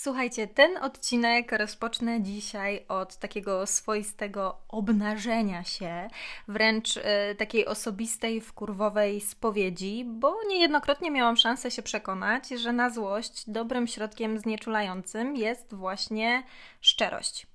Słuchajcie, 0.00 0.46
ten 0.46 0.76
odcinek 0.76 1.52
rozpocznę 1.52 2.22
dzisiaj 2.22 2.84
od 2.88 3.16
takiego 3.16 3.66
swoistego 3.66 4.58
obnażenia 4.68 5.64
się, 5.64 6.08
wręcz 6.48 6.96
y, 6.96 7.02
takiej 7.38 7.66
osobistej, 7.66 8.40
wkurwowej 8.40 9.20
spowiedzi, 9.20 10.04
bo 10.06 10.36
niejednokrotnie 10.48 11.10
miałam 11.10 11.36
szansę 11.36 11.70
się 11.70 11.82
przekonać, 11.82 12.48
że 12.48 12.72
na 12.72 12.90
złość 12.90 13.50
dobrym 13.50 13.86
środkiem 13.86 14.38
znieczulającym 14.38 15.36
jest 15.36 15.74
właśnie 15.74 16.42
szczerość. 16.80 17.46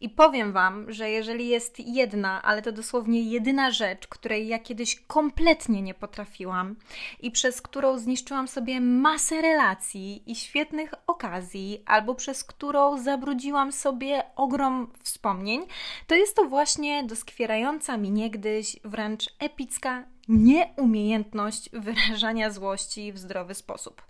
I 0.00 0.08
powiem 0.08 0.52
Wam, 0.52 0.92
że 0.92 1.10
jeżeli 1.10 1.48
jest 1.48 1.80
jedna, 1.80 2.42
ale 2.42 2.62
to 2.62 2.72
dosłownie 2.72 3.22
jedyna 3.22 3.70
rzecz, 3.70 4.06
której 4.06 4.48
ja 4.48 4.58
kiedyś 4.58 5.00
kompletnie 5.00 5.82
nie 5.82 5.94
potrafiłam 5.94 6.76
i 7.20 7.30
przez 7.30 7.62
którą 7.62 7.98
zniszczyłam 7.98 8.48
sobie 8.48 8.80
masę 8.80 9.42
relacji 9.42 10.22
i 10.26 10.34
świetnych 10.36 10.94
okazji, 11.06 11.82
albo 11.86 12.14
przez 12.14 12.44
którą 12.44 13.02
zabrudziłam 13.02 13.72
sobie 13.72 14.22
ogrom 14.36 14.92
wspomnień, 15.02 15.62
to 16.06 16.14
jest 16.14 16.36
to 16.36 16.44
właśnie 16.44 17.04
doskwierająca 17.04 17.96
mi 17.96 18.10
niegdyś 18.10 18.76
wręcz 18.84 19.24
epicka 19.38 20.04
nieumiejętność 20.28 21.70
wyrażania 21.70 22.50
złości 22.50 23.12
w 23.12 23.18
zdrowy 23.18 23.54
sposób. 23.54 24.02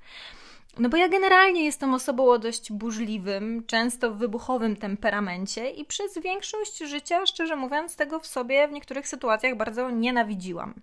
No 0.79 0.89
bo 0.89 0.97
ja 0.97 1.09
generalnie 1.09 1.65
jestem 1.65 1.95
osobą 1.95 2.31
o 2.31 2.39
dość 2.39 2.73
burzliwym, 2.73 3.65
często 3.67 4.15
wybuchowym 4.15 4.77
temperamencie 4.77 5.71
i 5.71 5.85
przez 5.85 6.19
większość 6.19 6.79
życia, 6.79 7.27
szczerze 7.27 7.57
mówiąc, 7.57 7.97
tego 7.97 8.21
w 8.21 8.27
sobie 8.27 8.69
w 8.69 8.73
niektórych 8.73 9.09
sytuacjach 9.09 9.57
bardzo 9.57 9.91
nienawidziłam. 9.91 10.75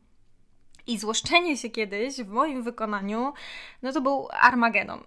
I 0.87 0.97
złoszczenie 0.97 1.57
się 1.57 1.69
kiedyś 1.69 2.15
w 2.15 2.27
moim 2.27 2.63
wykonaniu, 2.63 3.33
no 3.81 3.91
to 3.91 4.01
był 4.01 4.27
Armagedon. 4.31 5.03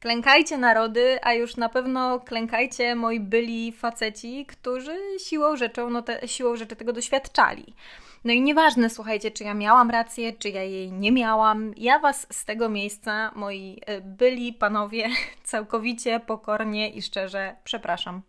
Klękajcie 0.00 0.58
narody, 0.58 1.18
a 1.22 1.32
już 1.32 1.56
na 1.56 1.68
pewno 1.68 2.20
klękajcie 2.20 2.94
moi 2.94 3.20
byli 3.20 3.72
faceci, 3.72 4.46
którzy 4.46 4.96
siłą, 5.18 5.56
rzeczą, 5.56 5.90
no 5.90 6.02
te, 6.02 6.28
siłą 6.28 6.56
rzeczy 6.56 6.76
tego 6.76 6.92
doświadczali. 6.92 7.74
No 8.24 8.32
i 8.32 8.40
nieważne, 8.40 8.90
słuchajcie, 8.90 9.30
czy 9.30 9.44
ja 9.44 9.54
miałam 9.54 9.90
rację, 9.90 10.32
czy 10.32 10.48
ja 10.48 10.62
jej 10.62 10.92
nie 10.92 11.12
miałam, 11.12 11.72
ja 11.76 11.98
Was 11.98 12.26
z 12.30 12.44
tego 12.44 12.68
miejsca, 12.68 13.32
moi 13.34 13.80
e, 13.86 14.00
byli 14.00 14.52
panowie, 14.52 15.08
całkowicie 15.44 16.20
pokornie 16.20 16.90
i 16.90 17.02
szczerze 17.02 17.56
przepraszam. 17.64 18.22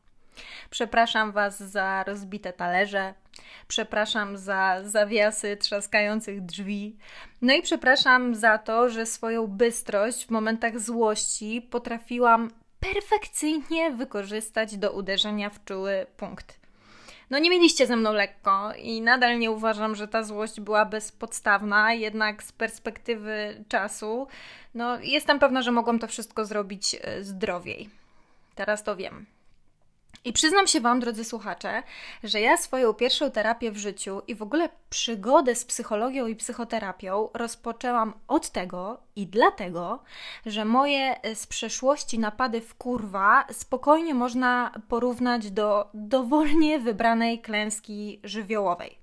Przepraszam 0.70 1.32
Was 1.32 1.60
za 1.60 2.04
rozbite 2.04 2.54
talerze, 2.54 3.14
przepraszam 3.68 4.38
za 4.38 4.80
zawiasy 4.84 5.58
trzaskających 5.58 6.46
drzwi, 6.46 6.98
no 7.42 7.54
i 7.54 7.62
przepraszam 7.62 8.36
za 8.36 8.58
to, 8.58 8.90
że 8.90 9.06
swoją 9.06 9.48
bystrość 9.48 10.26
w 10.26 10.30
momentach 10.30 10.80
złości 10.80 11.68
potrafiłam 11.72 12.50
perfekcyjnie 12.80 13.92
wykorzystać 13.92 14.78
do 14.78 14.92
uderzenia 14.92 15.50
w 15.50 15.64
czuły 15.64 16.06
punkt. 16.18 16.59
No 17.30 17.40
nie 17.40 17.50
mieliście 17.50 17.88
ze 17.88 17.96
mną 17.96 18.14
lekko 18.14 18.74
i 18.74 19.02
nadal 19.02 19.40
nie 19.40 19.52
uważam, 19.52 19.96
że 19.96 20.08
ta 20.08 20.24
złość 20.24 20.60
była 20.60 20.86
bezpodstawna, 20.86 21.94
jednak 21.94 22.44
z 22.44 22.52
perspektywy 22.52 23.64
czasu, 23.68 24.28
no 24.76 25.00
jestem 25.00 25.40
pewna, 25.40 25.62
że 25.62 25.72
mogłam 25.72 26.00
to 26.00 26.08
wszystko 26.08 26.46
zrobić 26.46 26.96
e, 27.02 27.24
zdrowiej. 27.24 27.90
Teraz 28.56 28.84
to 28.84 28.96
wiem. 28.96 29.26
I 30.26 30.34
przyznam 30.34 30.68
się 30.68 30.82
Wam, 30.82 31.00
drodzy 31.00 31.24
słuchacze, 31.24 31.84
że 32.24 32.42
ja 32.42 32.58
swoją 32.58 32.94
pierwszą 32.94 33.32
terapię 33.32 33.72
w 33.72 33.78
życiu 33.78 34.22
i 34.28 34.36
w 34.36 34.42
ogóle 34.42 34.70
przygodę 34.90 35.56
z 35.56 35.66
psychologią 35.66 36.28
i 36.28 36.36
psychoterapią 36.36 37.30
rozpoczęłam 37.34 38.14
od 38.28 38.50
tego 38.50 39.00
i 39.16 39.28
dlatego, 39.28 40.04
że 40.46 40.66
moje 40.66 41.22
e, 41.22 41.36
z 41.36 41.48
przeszłości 41.48 42.20
napady 42.20 42.62
w 42.62 42.76
kurwa 42.76 43.46
spokojnie 43.52 44.14
można 44.14 44.72
porównać 44.88 45.52
do 45.52 45.90
dowolnie 45.94 46.80
wybranej 46.80 47.42
klęski 47.42 48.20
żywiołowej. 48.24 48.98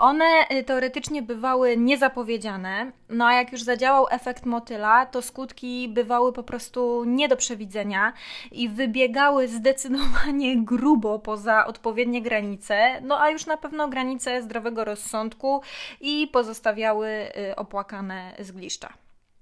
One 0.00 0.24
y, 0.52 0.64
teoretycznie 0.64 1.22
bywały 1.22 1.76
niezapowiedziane, 1.76 2.92
no 3.08 3.26
a 3.26 3.34
jak 3.34 3.52
już 3.52 3.62
zadziałał 3.62 4.06
efekt 4.10 4.46
motyla, 4.46 5.06
to 5.06 5.22
skutki 5.22 5.88
bywały 5.88 6.32
po 6.32 6.42
prostu 6.42 7.04
nie 7.04 7.28
do 7.28 7.36
przewidzenia 7.36 8.12
i 8.52 8.68
wybiegały 8.68 9.48
zdecydowanie 9.48 10.56
grubo 10.72 11.18
poza 11.18 11.66
odpowiednie 11.66 12.22
granice, 12.22 13.00
no 13.00 13.20
a 13.20 13.30
już 13.30 13.46
na 13.46 13.56
pewno 13.56 13.88
granice 13.88 14.42
zdrowego 14.42 14.84
rozsądku 14.84 15.62
i 16.00 16.28
pozostawiały 16.32 17.08
y, 17.08 17.56
opłakane 17.56 18.34
zgliszcza. 18.38 18.92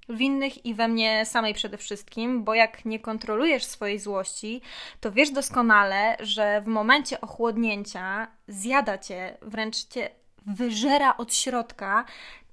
Winnych 0.08 0.66
i 0.66 0.74
we 0.74 0.88
mnie 0.88 1.26
samej 1.26 1.54
przede 1.54 1.76
wszystkim, 1.76 2.44
bo 2.44 2.54
jak 2.54 2.84
nie 2.84 3.00
kontrolujesz 3.00 3.64
swojej 3.64 3.98
złości, 3.98 4.60
to 5.00 5.12
wiesz 5.12 5.30
doskonale, 5.30 6.16
że 6.20 6.60
w 6.60 6.66
momencie 6.66 7.20
ochłodnięcia 7.20 8.28
zjada 8.48 8.98
cię, 8.98 9.36
wręcz 9.42 9.84
cię 9.84 10.17
wyżera 10.48 11.16
od 11.16 11.34
środka 11.34 12.04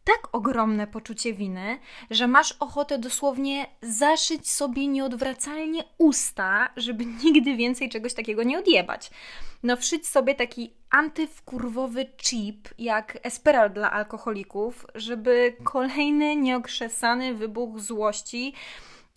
tak 0.05 0.27
ogromne 0.31 0.87
poczucie 0.87 1.33
winy, 1.33 1.79
że 2.11 2.27
masz 2.27 2.51
ochotę 2.59 2.97
dosłownie 2.97 3.65
zaszyć 3.81 4.51
sobie 4.51 4.87
nieodwracalnie 4.87 5.83
usta, 5.97 6.69
żeby 6.77 7.05
nigdy 7.23 7.55
więcej 7.55 7.89
czegoś 7.89 8.13
takiego 8.13 8.43
nie 8.43 8.59
odjebać. 8.59 9.11
No 9.63 9.77
wszyć 9.77 10.07
sobie 10.07 10.35
taki 10.35 10.73
antywkurwowy 10.89 12.05
chip 12.17 12.69
jak 12.77 13.17
Esperal 13.23 13.73
dla 13.73 13.91
alkoholików, 13.91 14.85
żeby 14.95 15.55
kolejny 15.63 16.35
nieokrzesany 16.35 17.33
wybuch 17.33 17.79
złości 17.79 18.53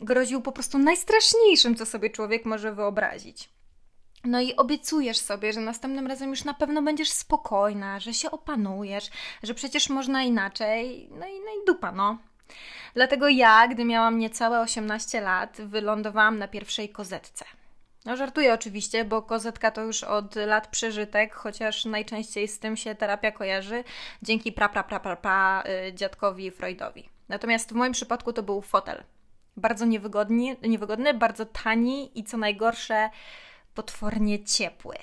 groził 0.01 0.41
po 0.41 0.53
prostu 0.53 0.79
najstraszniejszym, 0.79 1.75
co 1.75 1.87
sobie 1.87 2.11
człowiek 2.11 2.45
może 2.45 2.75
wyobrazić. 2.75 3.58
No 4.25 4.41
i 4.41 4.57
obiecujesz 4.57 5.19
sobie, 5.19 5.53
że 5.53 5.61
następnym 5.61 6.07
razem 6.07 6.31
już 6.31 6.45
na 6.45 6.55
pewno 6.55 6.83
będziesz 6.83 7.11
spokojna, 7.11 8.01
że 8.01 8.15
się 8.15 8.31
opanujesz, 8.31 9.11
że 9.43 9.55
przecież 9.55 9.89
można 9.89 10.23
inaczej. 10.23 11.09
No 11.11 11.27
i, 11.27 11.41
no 11.41 11.63
i 11.63 11.67
dupa, 11.67 11.93
no. 11.93 12.19
Dlatego 12.95 13.29
ja, 13.29 13.69
gdy 13.69 13.85
miałam 13.85 14.19
niecałe 14.19 14.61
18 14.61 15.21
lat, 15.21 15.61
wylądowałam 15.61 16.39
na 16.39 16.49
pierwszej 16.49 16.89
kozetce. 16.89 17.45
No 18.05 18.17
żartuję 18.17 18.55
oczywiście, 18.55 19.05
bo 19.05 19.23
kozetka 19.23 19.71
to 19.71 19.83
już 19.83 20.05
od 20.05 20.37
lat 20.37 20.69
przeżytek, 20.69 21.35
chociaż 21.35 21.85
najczęściej 21.85 22.49
z 22.49 22.59
tym 22.59 22.77
się 22.77 22.95
terapia 22.95 23.33
kojarzy 23.33 23.85
dzięki 24.23 24.53
pra 24.53 24.69
pra 24.69 24.83
pra 24.83 25.01
pra, 25.01 25.17
pra 25.17 25.65
y, 25.89 25.93
dziadkowi 25.95 26.51
Freudowi. 26.51 27.09
Natomiast 27.29 27.73
w 27.73 27.75
moim 27.75 27.93
przypadku 27.93 28.33
to 28.33 28.43
był 28.43 28.63
fotel. 28.63 29.05
Bardzo 29.57 29.85
niewygodny, 29.85 30.57
niewygodny, 30.63 31.15
bardzo 31.15 31.47
tani 31.47 32.19
i 32.19 32.25
co 32.25 32.37
najgorsze 32.37 33.11
potwornie 33.75 34.45
ciepły. 34.45 34.97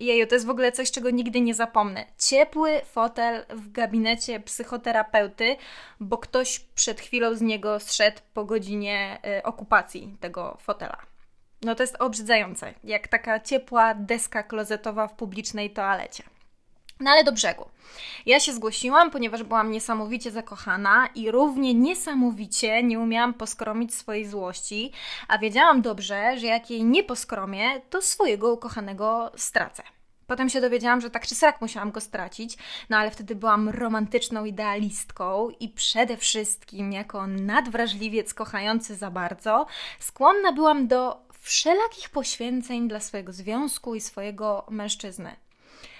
Jeju, 0.00 0.26
to 0.26 0.34
jest 0.34 0.46
w 0.46 0.50
ogóle 0.50 0.72
coś, 0.72 0.90
czego 0.90 1.10
nigdy 1.10 1.40
nie 1.40 1.54
zapomnę. 1.54 2.06
Ciepły 2.18 2.80
fotel 2.84 3.44
w 3.48 3.72
gabinecie 3.72 4.40
psychoterapeuty, 4.40 5.56
bo 6.00 6.18
ktoś 6.18 6.58
przed 6.58 7.00
chwilą 7.00 7.34
z 7.34 7.40
niego 7.40 7.80
zszedł 7.80 8.20
po 8.34 8.44
godzinie 8.44 9.18
y, 9.38 9.42
okupacji 9.42 10.16
tego 10.20 10.56
fotela. 10.60 10.96
No 11.62 11.74
to 11.74 11.82
jest 11.82 11.96
obrzydzające, 11.98 12.74
jak 12.84 13.08
taka 13.08 13.40
ciepła 13.40 13.94
deska 13.94 14.42
klozetowa 14.42 15.08
w 15.08 15.14
publicznej 15.14 15.70
toalecie. 15.70 16.22
No 17.02 17.10
ale 17.10 17.24
do 17.24 17.32
brzegu. 17.32 17.64
Ja 18.26 18.40
się 18.40 18.52
zgłosiłam, 18.52 19.10
ponieważ 19.10 19.42
byłam 19.42 19.70
niesamowicie 19.70 20.30
zakochana 20.30 21.08
i 21.14 21.30
równie 21.30 21.74
niesamowicie 21.74 22.82
nie 22.82 23.00
umiałam 23.00 23.34
poskromić 23.34 23.94
swojej 23.94 24.26
złości, 24.26 24.92
a 25.28 25.38
wiedziałam 25.38 25.82
dobrze, 25.82 26.38
że 26.38 26.46
jak 26.46 26.70
jej 26.70 26.84
nie 26.84 27.04
poskromię, 27.04 27.80
to 27.90 28.02
swojego 28.02 28.52
ukochanego 28.52 29.32
stracę. 29.36 29.82
Potem 30.26 30.48
się 30.48 30.60
dowiedziałam, 30.60 31.00
że 31.00 31.10
tak 31.10 31.26
czy 31.26 31.34
siak 31.34 31.60
musiałam 31.60 31.90
go 31.90 32.00
stracić, 32.00 32.58
no 32.90 32.96
ale 32.96 33.10
wtedy 33.10 33.34
byłam 33.34 33.68
romantyczną 33.68 34.44
idealistką 34.44 35.50
i 35.60 35.68
przede 35.68 36.16
wszystkim 36.16 36.92
jako 36.92 37.26
nadwrażliwiec 37.26 38.34
kochający 38.34 38.96
za 38.96 39.10
bardzo, 39.10 39.66
skłonna 39.98 40.52
byłam 40.52 40.88
do 40.88 41.16
wszelakich 41.40 42.10
poświęceń 42.10 42.88
dla 42.88 43.00
swojego 43.00 43.32
związku 43.32 43.94
i 43.94 44.00
swojego 44.00 44.66
mężczyzny. 44.70 45.36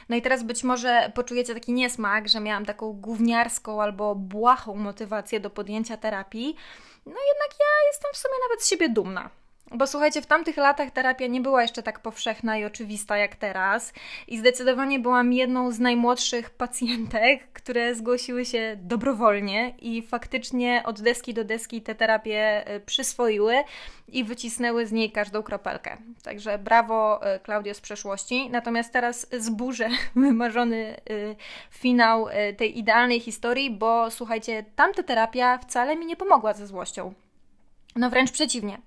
No 0.09 0.17
i 0.17 0.23
teraz 0.23 0.43
być 0.43 0.65
może 0.65 1.13
poczujecie 1.15 1.55
taki 1.55 1.73
niesmak, 1.73 2.29
że 2.29 2.41
miałam 2.41 2.67
taką 2.67 2.93
gówniarską 2.93 3.83
albo 3.83 4.15
błahą 4.15 4.75
motywację 4.75 5.41
do 5.41 5.51
podjęcia 5.51 5.97
terapii. 5.97 6.57
No 7.07 7.13
jednak 7.13 7.61
ja 7.61 7.87
jestem 7.87 8.11
w 8.15 8.17
sumie 8.17 8.35
nawet 8.49 8.63
z 8.63 8.69
siebie 8.69 8.89
dumna. 8.89 9.31
Bo 9.75 9.87
słuchajcie, 9.87 10.23
w 10.23 10.27
tamtych 10.27 10.57
latach 10.57 10.91
terapia 10.91 11.27
nie 11.27 11.41
była 11.41 11.63
jeszcze 11.63 11.83
tak 11.83 12.01
powszechna 12.01 12.59
i 12.59 12.65
oczywista 12.65 13.17
jak 13.17 13.37
teraz, 13.37 13.93
i 14.29 14.39
zdecydowanie 14.39 14.99
byłam 14.99 15.33
jedną 15.33 15.73
z 15.73 15.79
najmłodszych 15.79 16.51
pacjentek, 16.51 17.53
które 17.53 17.95
zgłosiły 17.95 18.45
się 18.45 18.77
dobrowolnie 18.83 19.75
i 19.79 20.03
faktycznie 20.03 20.83
od 20.85 21.01
deski 21.01 21.35
do 21.35 21.45
deski 21.45 21.83
te 21.83 21.95
terapie 21.95 22.67
e, 22.67 22.81
przyswoiły 22.81 23.55
i 24.09 24.25
wycisnęły 24.25 24.87
z 24.87 24.93
niej 24.93 25.13
każdą 25.13 25.43
kropelkę. 25.43 25.97
Także 26.23 26.59
brawo, 26.59 27.27
e, 27.27 27.39
Klaudio 27.39 27.75
z 27.75 27.81
przeszłości. 27.81 28.51
Natomiast 28.51 28.93
teraz 28.93 29.27
zburzę 29.39 29.89
wymarzony 30.17 30.97
e, 30.97 31.01
finał 31.71 32.27
tej 32.57 32.79
idealnej 32.79 33.21
historii, 33.21 33.71
bo 33.71 34.11
słuchajcie, 34.11 34.65
tamta 34.77 35.03
terapia 35.03 35.59
wcale 35.59 35.97
mi 35.97 36.07
nie 36.07 36.17
pomogła 36.17 36.55
ze 36.55 36.67
złością. 36.67 37.15
No 37.97 38.11
wręcz 38.11 38.31
przeciwnie. 38.31 38.79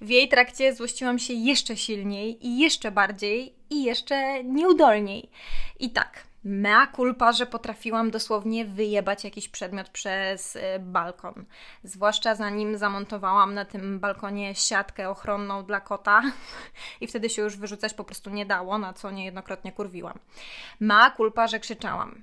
W 0.00 0.08
jej 0.08 0.28
trakcie 0.28 0.74
złościłam 0.74 1.18
się 1.18 1.32
jeszcze 1.32 1.76
silniej 1.76 2.46
i 2.46 2.58
jeszcze 2.58 2.90
bardziej 2.90 3.54
i 3.70 3.84
jeszcze 3.84 4.44
nieudolniej. 4.44 5.30
I 5.78 5.90
tak, 5.90 6.26
mea 6.44 6.86
culpa, 6.96 7.32
że 7.32 7.46
potrafiłam 7.46 8.10
dosłownie 8.10 8.64
wyjebać 8.64 9.24
jakiś 9.24 9.48
przedmiot 9.48 9.88
przez 9.88 10.56
y, 10.56 10.60
balkon. 10.80 11.44
Zwłaszcza 11.82 12.34
zanim 12.34 12.78
zamontowałam 12.78 13.54
na 13.54 13.64
tym 13.64 14.00
balkonie 14.00 14.54
siatkę 14.54 15.10
ochronną 15.10 15.64
dla 15.64 15.80
kota 15.80 16.22
i 17.00 17.06
wtedy 17.06 17.30
się 17.30 17.42
już 17.42 17.56
wyrzucać 17.56 17.94
po 17.94 18.04
prostu 18.04 18.30
nie 18.30 18.46
dało, 18.46 18.78
na 18.78 18.92
co 18.92 19.10
niejednokrotnie 19.10 19.72
kurwiłam. 19.72 20.18
Mea 20.80 21.10
culpa, 21.16 21.46
że 21.46 21.60
krzyczałam, 21.60 22.22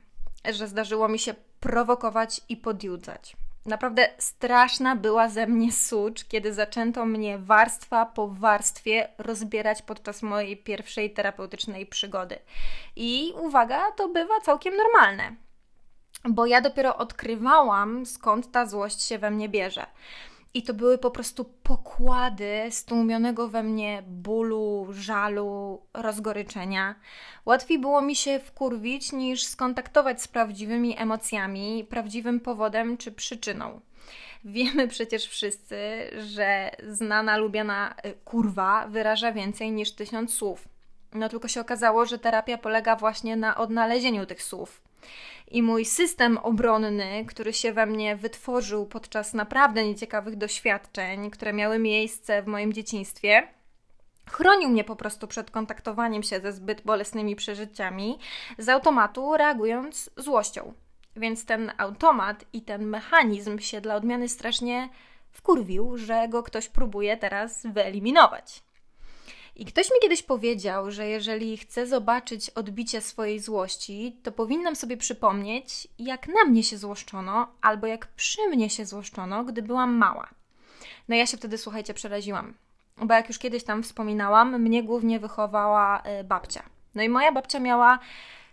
że 0.53 0.67
zdarzyło 0.67 1.07
mi 1.07 1.19
się 1.19 1.35
prowokować 1.59 2.41
i 2.49 2.57
podjudzać. 2.57 3.35
Naprawdę 3.65 4.09
straszna 4.17 4.95
była 4.95 5.29
ze 5.29 5.47
mnie 5.47 5.71
sucz, 5.71 6.25
kiedy 6.25 6.53
zaczęto 6.53 7.05
mnie 7.05 7.37
warstwa 7.37 8.05
po 8.05 8.27
warstwie 8.27 9.07
rozbierać 9.17 9.81
podczas 9.81 10.23
mojej 10.23 10.57
pierwszej 10.57 11.13
terapeutycznej 11.13 11.85
przygody. 11.85 12.37
I 12.95 13.33
uwaga, 13.41 13.91
to 13.91 14.09
bywa 14.09 14.39
całkiem 14.41 14.73
normalne, 14.75 15.35
bo 16.29 16.45
ja 16.45 16.61
dopiero 16.61 16.97
odkrywałam, 16.97 18.05
skąd 18.05 18.51
ta 18.51 18.65
złość 18.65 19.01
się 19.01 19.17
we 19.17 19.31
mnie 19.31 19.49
bierze. 19.49 19.85
I 20.55 20.63
to 20.63 20.73
były 20.73 20.97
po 20.97 21.11
prostu 21.11 21.45
pokłady 21.45 22.61
stłumionego 22.69 23.47
we 23.47 23.63
mnie 23.63 24.03
bólu, 24.07 24.87
żalu, 24.91 25.81
rozgoryczenia. 25.93 26.95
Łatwiej 27.45 27.79
było 27.79 28.01
mi 28.01 28.15
się 28.15 28.39
wkurwić 28.39 29.11
niż 29.11 29.43
skontaktować 29.43 30.21
z 30.21 30.27
prawdziwymi 30.27 30.99
emocjami, 30.99 31.87
prawdziwym 31.89 32.39
powodem 32.39 32.97
czy 32.97 33.11
przyczyną. 33.11 33.81
Wiemy 34.45 34.87
przecież 34.87 35.25
wszyscy, 35.27 35.77
że 36.17 36.71
znana, 36.89 37.37
lubiana 37.37 37.95
y, 38.05 38.13
kurwa 38.25 38.87
wyraża 38.87 39.31
więcej 39.31 39.71
niż 39.71 39.91
tysiąc 39.91 40.33
słów. 40.33 40.67
No 41.13 41.29
tylko 41.29 41.47
się 41.47 41.61
okazało, 41.61 42.05
że 42.05 42.19
terapia 42.19 42.57
polega 42.57 42.95
właśnie 42.95 43.35
na 43.35 43.57
odnalezieniu 43.57 44.25
tych 44.25 44.43
słów 44.43 44.84
i 45.47 45.63
mój 45.63 45.85
system 45.85 46.37
obronny, 46.37 47.25
który 47.27 47.53
się 47.53 47.73
we 47.73 47.85
mnie 47.85 48.15
wytworzył 48.15 48.85
podczas 48.85 49.33
naprawdę 49.33 49.85
nieciekawych 49.87 50.35
doświadczeń, 50.35 51.31
które 51.31 51.53
miały 51.53 51.79
miejsce 51.79 52.41
w 52.41 52.47
moim 52.47 52.73
dzieciństwie, 52.73 53.47
chronił 54.29 54.69
mnie 54.69 54.83
po 54.83 54.95
prostu 54.95 55.27
przed 55.27 55.51
kontaktowaniem 55.51 56.23
się 56.23 56.39
ze 56.39 56.53
zbyt 56.53 56.81
bolesnymi 56.81 57.35
przeżyciami, 57.35 58.19
z 58.57 58.69
automatu 58.69 59.37
reagując 59.37 60.09
złością. 60.17 60.73
Więc 61.15 61.45
ten 61.45 61.71
automat 61.77 62.45
i 62.53 62.61
ten 62.61 62.85
mechanizm 62.85 63.59
się 63.59 63.81
dla 63.81 63.95
odmiany 63.95 64.29
strasznie 64.29 64.89
wkurwił, 65.31 65.97
że 65.97 66.27
go 66.29 66.43
ktoś 66.43 66.69
próbuje 66.69 67.17
teraz 67.17 67.65
wyeliminować. 67.65 68.63
I 69.55 69.65
ktoś 69.65 69.91
mi 69.91 69.99
kiedyś 70.01 70.23
powiedział, 70.23 70.91
że 70.91 71.07
jeżeli 71.07 71.57
chcę 71.57 71.87
zobaczyć 71.87 72.49
odbicie 72.49 73.01
swojej 73.01 73.39
złości, 73.39 74.17
to 74.23 74.31
powinnam 74.31 74.75
sobie 74.75 74.97
przypomnieć, 74.97 75.87
jak 75.99 76.27
na 76.27 76.43
mnie 76.49 76.63
się 76.63 76.77
złoszczono, 76.77 77.47
albo 77.61 77.87
jak 77.87 78.07
przy 78.07 78.47
mnie 78.47 78.69
się 78.69 78.85
złoszczono, 78.85 79.43
gdy 79.43 79.61
byłam 79.61 79.93
mała. 79.93 80.29
No 81.09 81.15
ja 81.15 81.25
się 81.25 81.37
wtedy, 81.37 81.57
słuchajcie, 81.57 81.93
przeraziłam. 81.93 82.53
Bo 82.97 83.13
jak 83.13 83.27
już 83.27 83.39
kiedyś 83.39 83.63
tam 83.63 83.83
wspominałam, 83.83 84.61
mnie 84.61 84.83
głównie 84.83 85.19
wychowała 85.19 86.03
y, 86.19 86.23
babcia. 86.23 86.63
No 86.95 87.03
i 87.03 87.09
moja 87.09 87.31
babcia 87.31 87.59
miała 87.59 87.99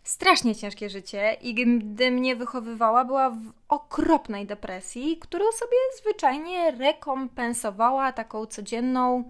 strasznie 0.05 0.57
ciężkie 0.57 0.91
życie 0.91 1.37
i 1.41 1.55
gdy 1.55 2.11
mnie 2.11 2.37
wychowywała, 2.37 3.05
była 3.05 3.31
w 3.31 3.53
okropnej 3.69 4.47
depresji, 4.47 5.19
którą 5.19 5.45
sobie 5.53 5.77
zwyczajnie 6.01 6.71
rekompensowała 6.71 8.13
taką 8.13 8.47
codzienną 8.47 9.25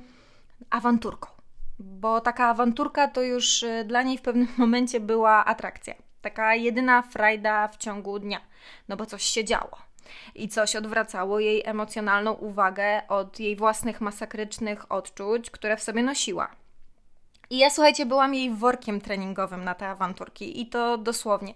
awanturką 0.71 1.32
bo 1.83 2.21
taka 2.21 2.49
awanturka 2.49 3.09
to 3.09 3.23
już 3.23 3.63
y, 3.63 3.85
dla 3.85 4.03
niej 4.03 4.19
w 4.19 4.23
pewnym 4.23 4.49
momencie 4.59 5.01
była 5.01 5.45
atrakcja. 5.45 5.95
Taka 6.21 6.55
jedyna 6.55 7.03
frajda 7.03 7.69
w 7.69 7.77
ciągu 7.77 8.19
dnia, 8.19 8.41
no 8.89 8.97
bo 8.97 9.07
coś 9.07 9.23
się 9.23 9.45
działo 9.45 9.79
i 10.35 10.49
coś 10.49 10.77
odwracało 10.77 11.41
jej 11.41 11.63
emocjonalną 11.67 12.33
uwagę 12.33 13.09
od 13.09 13.41
jej 13.41 13.57
własnych 13.57 14.01
masakrycznych 14.01 14.93
odczuć, 14.93 15.51
które 15.51 15.77
w 15.77 15.83
sobie 15.83 16.03
nosiła. 16.03 16.51
I 17.51 17.59
ja, 17.59 17.71
słuchajcie, 17.71 18.07
byłam 18.07 18.35
jej 18.35 18.51
workiem 18.51 19.01
treningowym 19.01 19.65
na 19.65 19.75
te 19.75 19.89
awanturki 19.89 20.61
i 20.61 20.67
to 20.67 20.99
dosłownie. 20.99 21.55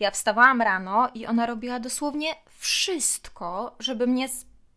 Ja 0.00 0.10
wstawałam 0.10 0.62
rano 0.62 1.08
i 1.14 1.26
ona 1.26 1.46
robiła 1.46 1.80
dosłownie 1.80 2.34
wszystko, 2.58 3.76
żeby 3.78 4.06
mnie 4.06 4.28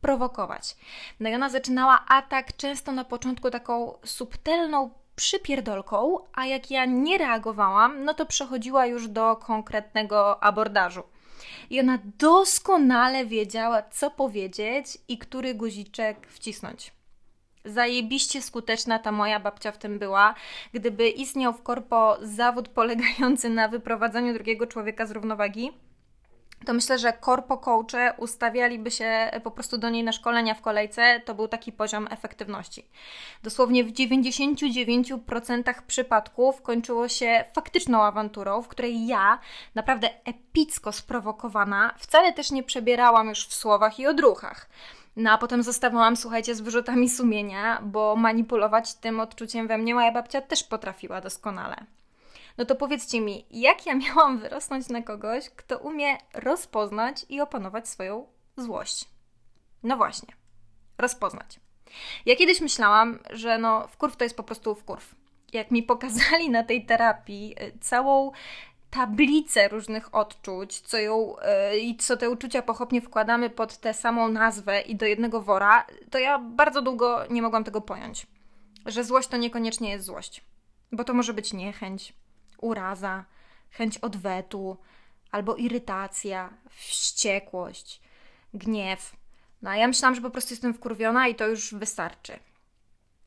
prowokować. 0.06 0.75
No 1.19 1.30
i 1.30 1.36
ona 1.36 1.50
zaczynała 1.50 2.06
atak 2.07 2.57
często 2.57 2.92
na 2.92 3.04
początku 3.04 3.52
taką 3.52 3.98
subtelną 4.04 4.90
przypierdolką, 5.16 6.18
a 6.34 6.46
jak 6.46 6.72
ja 6.72 6.86
nie 6.86 7.18
reagowałam, 7.18 8.04
no 8.04 8.13
to 8.13 8.25
przechodziła 8.25 8.86
już 8.86 9.07
do 9.07 9.36
konkretnego 9.36 10.44
abordażu. 10.44 11.04
I 11.69 11.80
ona 11.80 12.00
doskonale 12.18 13.25
wiedziała, 13.25 13.84
co 13.84 14.12
powiedzieć 14.12 14.98
i 15.07 15.18
który 15.18 15.54
guziczek 15.54 16.28
wcisnąć. 16.28 16.94
Zajebiście 17.66 18.42
skuteczna 18.42 19.00
ta 19.00 19.12
moja 19.12 19.40
babcia 19.40 19.72
w 19.72 19.78
tym 19.78 20.00
była. 20.00 20.36
Gdyby 20.74 21.10
istniał 21.10 21.54
w 21.54 21.63
korpo 21.63 22.18
zawód 22.22 22.69
polegający 22.69 23.50
na 23.50 23.68
wyprowadzaniu 23.68 24.34
drugiego 24.34 24.68
człowieka 24.68 25.06
z 25.06 25.12
równowagi, 25.12 25.72
to 26.66 26.74
myślę, 26.74 27.00
że 27.00 27.13
korpo 27.13 27.57
coache 27.57 28.13
ustawialiby 28.18 28.92
się 28.92 29.31
po 29.44 29.52
prostu 29.52 29.78
do 29.78 29.90
niej 29.90 30.04
na 30.04 30.12
szkolenia 30.12 30.54
w 30.54 30.62
kolejce, 30.62 31.22
to 31.25 31.36
był 31.36 31.48
taki 31.48 31.72
poziom 31.72 32.07
efektywności. 32.12 32.86
Dosłownie 33.44 33.84
w 33.84 33.92
99% 33.92 35.74
przypadków 35.88 36.62
kończyło 36.62 37.07
się 37.07 37.46
faktyczną 37.54 38.04
awanturą, 38.04 38.62
w 38.62 38.68
której 38.68 39.07
ja, 39.07 39.40
naprawdę 39.75 40.10
epicko 40.25 40.92
sprowokowana, 40.92 41.94
wcale 41.98 42.34
też 42.34 42.52
nie 42.52 42.63
przebierałam 42.63 43.30
już 43.30 43.48
w 43.48 43.54
słowach 43.54 44.00
i 44.00 44.08
odruchach. 44.08 44.69
No 45.16 45.31
a 45.31 45.38
potem 45.38 45.63
zostawałam, 45.63 46.16
słuchajcie, 46.16 46.56
z 46.56 46.62
wyrzutami 46.62 47.10
sumienia, 47.10 47.81
bo 47.84 48.16
manipulować 48.16 48.94
tym 48.94 49.19
odczuciem 49.19 49.68
we 49.68 49.78
mnie 49.78 49.96
moja 49.96 50.12
babcia 50.12 50.42
też 50.42 50.63
potrafiła 50.63 51.22
doskonale. 51.22 51.75
No 52.57 52.66
to 52.66 52.75
powiedzcie 52.75 53.22
mi, 53.22 53.46
jak 53.52 53.86
ja 53.86 53.96
miałam 54.06 54.38
wyrosnąć 54.38 54.90
na 54.90 55.02
kogoś, 55.02 55.50
kto 55.50 55.78
umie 55.78 56.18
rozpoznać 56.34 57.25
i 57.30 57.42
opanować 57.42 57.90
swoją 57.90 58.28
złość? 58.57 59.06
No 59.84 59.98
właśnie, 59.98 60.34
rozpoznać. 60.98 61.60
Ja 62.25 62.36
kiedyś 62.36 62.62
myślałam, 62.62 63.19
że 63.30 63.57
no 63.57 63.88
wkurw 63.88 64.16
to 64.18 64.24
jest 64.24 64.38
po 64.38 64.44
prostu 64.44 64.75
wkurw. 64.75 65.16
Jak 65.53 65.72
mi 65.72 65.84
pokazali 65.84 66.50
na 66.50 66.63
tej 66.63 66.86
terapii 66.86 67.56
y, 67.62 67.77
całą 67.82 68.32
tablicę 68.96 69.68
różnych 69.68 70.15
odczuć, 70.15 70.82
co 70.82 70.98
ją 70.98 71.36
yy, 71.72 71.79
i 71.79 71.96
co 71.96 72.18
te 72.18 72.29
uczucia 72.29 72.62
pochopnie 72.62 73.01
wkładamy 73.01 73.50
pod 73.50 73.77
tę 73.77 73.94
samą 73.94 74.29
nazwę 74.29 74.82
i 74.82 74.96
do 74.96 75.06
jednego 75.06 75.41
wora, 75.41 75.86
to 76.12 76.20
ja 76.20 76.39
bardzo 76.39 76.82
długo 76.82 77.25
nie 77.29 77.41
mogłam 77.41 77.63
tego 77.63 77.82
pojąć. 77.82 78.27
Że 78.86 79.03
złość 79.03 79.27
to 79.27 79.38
niekoniecznie 79.38 79.89
jest 79.89 80.06
złość, 80.06 80.44
bo 80.91 81.03
to 81.03 81.13
może 81.13 81.34
być 81.34 81.53
niechęć, 81.53 82.13
uraza, 82.62 83.25
chęć 83.71 83.97
odwetu, 83.97 84.77
albo 85.31 85.55
irytacja, 85.55 86.53
wściekłość, 86.69 88.01
gniew. 88.53 89.15
No 89.62 89.69
a 89.69 89.75
ja 89.75 89.88
myślałam, 89.88 90.15
że 90.15 90.21
po 90.21 90.29
prostu 90.29 90.53
jestem 90.53 90.74
wkurwiona 90.74 91.27
i 91.27 91.35
to 91.35 91.47
już 91.47 91.74
wystarczy. 91.74 92.39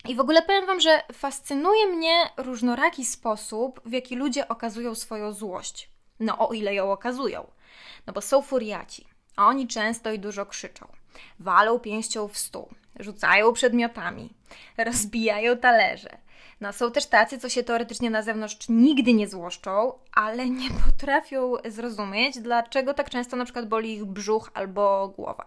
I 0.08 0.14
w 0.14 0.20
ogóle 0.20 0.42
powiem 0.42 0.66
Wam, 0.66 0.80
że 0.80 1.02
fascynuje 1.12 1.87
mnie 1.87 2.30
różnoraki 2.37 3.04
sposób, 3.04 3.80
w 3.85 3.92
jaki 3.92 4.16
ludzie 4.16 4.49
okazują 4.49 4.94
swoją 4.94 5.32
złość. 5.32 5.90
No 6.20 6.49
o 6.49 6.52
ile 6.52 6.75
ją 6.75 6.92
okazują. 6.92 7.50
No 8.06 8.12
bo 8.12 8.20
są 8.20 8.42
furiaci, 8.42 9.06
a 9.37 9.47
oni 9.47 9.68
często 9.68 10.12
i 10.12 10.18
dużo 10.18 10.47
krzyczą. 10.47 10.88
Walą 11.38 11.78
pięścią 11.78 12.28
w 12.28 12.38
stół, 12.38 12.68
rzucają 13.00 13.52
przedmiotami, 13.52 14.35
rozbijają 14.87 15.56
talerze, 15.56 16.18
no, 16.61 16.73
są 16.73 16.93
też 16.93 17.07
tacy, 17.07 17.38
co 17.38 17.49
się 17.49 17.62
teoretycznie 17.62 18.11
na 18.11 18.23
zewnątrz 18.23 18.69
nigdy 18.69 19.15
nie 19.15 19.29
złoszczą, 19.29 19.93
ale 20.12 20.50
nie 20.50 20.69
potrafią 20.87 21.53
zrozumieć, 21.69 22.38
dlaczego 22.38 22.95
tak 22.95 23.11
często 23.11 23.37
na 23.37 23.45
przykład 23.45 23.69
boli 23.69 23.95
ich 23.95 24.05
brzuch 24.05 24.50
albo 24.55 25.09
głowa. 25.09 25.47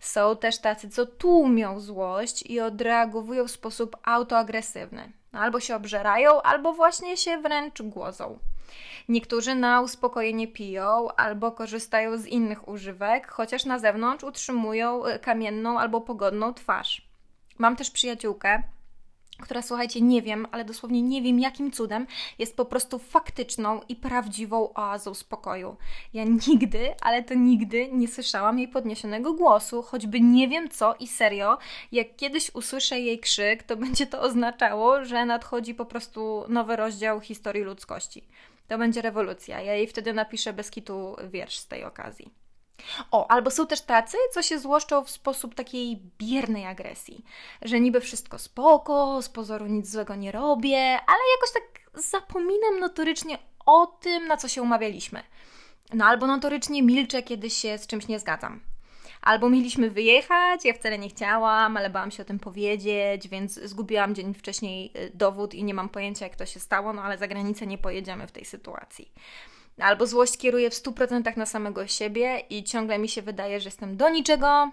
Są 0.00 0.36
też 0.36 0.58
tacy, 0.58 0.88
co 0.88 1.06
tłumią 1.06 1.80
złość 1.80 2.42
i 2.42 2.60
odreagowują 2.60 3.46
w 3.46 3.50
sposób 3.50 3.96
autoagresywny. 4.02 5.12
No, 5.32 5.40
albo 5.40 5.60
się 5.60 5.76
obżerają, 5.76 6.42
albo 6.42 6.72
właśnie 6.72 7.16
się 7.16 7.38
wręcz 7.38 7.82
głozą. 7.82 8.38
Niektórzy 9.08 9.54
na 9.54 9.80
uspokojenie 9.80 10.48
piją 10.48 11.08
albo 11.16 11.52
korzystają 11.52 12.18
z 12.18 12.26
innych 12.26 12.68
używek, 12.68 13.28
chociaż 13.28 13.64
na 13.64 13.78
zewnątrz 13.78 14.24
utrzymują 14.24 15.02
kamienną 15.22 15.78
albo 15.78 16.00
pogodną 16.00 16.54
twarz. 16.54 17.08
Mam 17.58 17.76
też 17.76 17.90
przyjaciółkę, 17.90 18.62
która 19.42 19.62
słuchajcie, 19.62 20.00
nie 20.00 20.22
wiem, 20.22 20.46
ale 20.52 20.64
dosłownie 20.64 21.02
nie 21.02 21.22
wiem 21.22 21.38
jakim 21.40 21.70
cudem, 21.70 22.06
jest 22.38 22.56
po 22.56 22.64
prostu 22.64 22.98
faktyczną 22.98 23.80
i 23.88 23.96
prawdziwą 23.96 24.72
oazą 24.74 25.14
spokoju. 25.14 25.76
Ja 26.14 26.24
nigdy, 26.48 26.94
ale 27.00 27.22
to 27.22 27.34
nigdy 27.34 27.88
nie 27.92 28.08
słyszałam 28.08 28.58
jej 28.58 28.68
podniesionego 28.68 29.34
głosu, 29.34 29.82
choćby 29.82 30.20
nie 30.20 30.48
wiem 30.48 30.68
co 30.68 30.94
i 31.00 31.06
serio, 31.06 31.58
jak 31.92 32.16
kiedyś 32.16 32.54
usłyszę 32.54 33.00
jej 33.00 33.18
krzyk, 33.18 33.62
to 33.62 33.76
będzie 33.76 34.06
to 34.06 34.20
oznaczało, 34.20 35.04
że 35.04 35.26
nadchodzi 35.26 35.74
po 35.74 35.86
prostu 35.86 36.44
nowy 36.48 36.76
rozdział 36.76 37.20
historii 37.20 37.62
ludzkości. 37.62 38.24
To 38.68 38.78
będzie 38.78 39.02
rewolucja. 39.02 39.60
Ja 39.60 39.74
jej 39.74 39.86
wtedy 39.86 40.12
napiszę 40.12 40.52
bez 40.52 40.70
kitu 40.70 41.16
wiersz 41.30 41.58
z 41.58 41.66
tej 41.66 41.84
okazji. 41.84 42.47
O, 43.10 43.30
albo 43.30 43.50
są 43.50 43.66
też 43.66 43.80
tacy, 43.80 44.16
co 44.32 44.42
się 44.42 44.58
złoszczą 44.58 45.04
w 45.04 45.10
sposób 45.10 45.54
takiej 45.54 46.02
biernej 46.18 46.66
agresji, 46.66 47.24
że 47.62 47.80
niby 47.80 48.00
wszystko 48.00 48.38
spoko, 48.38 49.22
z 49.22 49.28
pozoru 49.28 49.66
nic 49.66 49.90
złego 49.90 50.14
nie 50.14 50.32
robię, 50.32 50.78
ale 51.06 51.18
jakoś 51.36 51.52
tak 51.54 52.02
zapominam 52.02 52.80
notorycznie 52.80 53.38
o 53.66 53.86
tym, 53.86 54.26
na 54.26 54.36
co 54.36 54.48
się 54.48 54.62
umawialiśmy. 54.62 55.22
No 55.94 56.04
albo 56.04 56.26
notorycznie 56.26 56.82
milczę, 56.82 57.22
kiedy 57.22 57.50
się 57.50 57.78
z 57.78 57.86
czymś 57.86 58.08
nie 58.08 58.18
zgadzam. 58.18 58.60
Albo 59.22 59.50
mieliśmy 59.50 59.90
wyjechać, 59.90 60.64
ja 60.64 60.74
wcale 60.74 60.98
nie 60.98 61.08
chciałam, 61.08 61.76
ale 61.76 61.90
bałam 61.90 62.10
się 62.10 62.22
o 62.22 62.26
tym 62.26 62.38
powiedzieć, 62.38 63.28
więc 63.28 63.54
zgubiłam 63.54 64.14
dzień 64.14 64.34
wcześniej 64.34 64.92
y, 64.96 65.10
dowód 65.14 65.54
i 65.54 65.64
nie 65.64 65.74
mam 65.74 65.88
pojęcia, 65.88 66.26
jak 66.26 66.36
to 66.36 66.46
się 66.46 66.60
stało, 66.60 66.92
no 66.92 67.02
ale 67.02 67.18
za 67.18 67.28
granicę 67.28 67.66
nie 67.66 67.78
pojedziemy 67.78 68.26
w 68.26 68.32
tej 68.32 68.44
sytuacji. 68.44 69.12
Albo 69.80 70.06
złość 70.06 70.38
kieruje 70.38 70.70
w 70.70 70.74
100% 70.74 71.36
na 71.36 71.46
samego 71.46 71.86
siebie 71.86 72.42
i 72.50 72.64
ciągle 72.64 72.98
mi 72.98 73.08
się 73.08 73.22
wydaje, 73.22 73.60
że 73.60 73.68
jestem 73.68 73.96
do 73.96 74.08
niczego, 74.08 74.70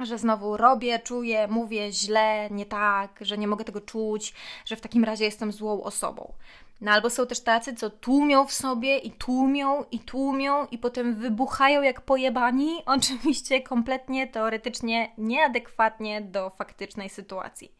że 0.00 0.18
znowu 0.18 0.56
robię, 0.56 0.98
czuję, 0.98 1.48
mówię 1.48 1.92
źle, 1.92 2.48
nie 2.50 2.66
tak, 2.66 3.18
że 3.20 3.38
nie 3.38 3.48
mogę 3.48 3.64
tego 3.64 3.80
czuć, 3.80 4.34
że 4.64 4.76
w 4.76 4.80
takim 4.80 5.04
razie 5.04 5.24
jestem 5.24 5.52
złą 5.52 5.82
osobą. 5.82 6.32
No 6.80 6.90
albo 6.90 7.10
są 7.10 7.26
też 7.26 7.40
tacy, 7.40 7.74
co 7.74 7.90
tłumią 7.90 8.46
w 8.46 8.52
sobie 8.52 8.98
i 8.98 9.10
tłumią 9.10 9.84
i 9.90 9.98
tłumią 9.98 10.66
i 10.66 10.78
potem 10.78 11.14
wybuchają 11.14 11.82
jak 11.82 12.00
pojebani, 12.00 12.82
oczywiście 12.86 13.62
kompletnie 13.62 14.26
teoretycznie 14.26 15.12
nieadekwatnie 15.18 16.20
do 16.20 16.50
faktycznej 16.50 17.08
sytuacji. 17.08 17.72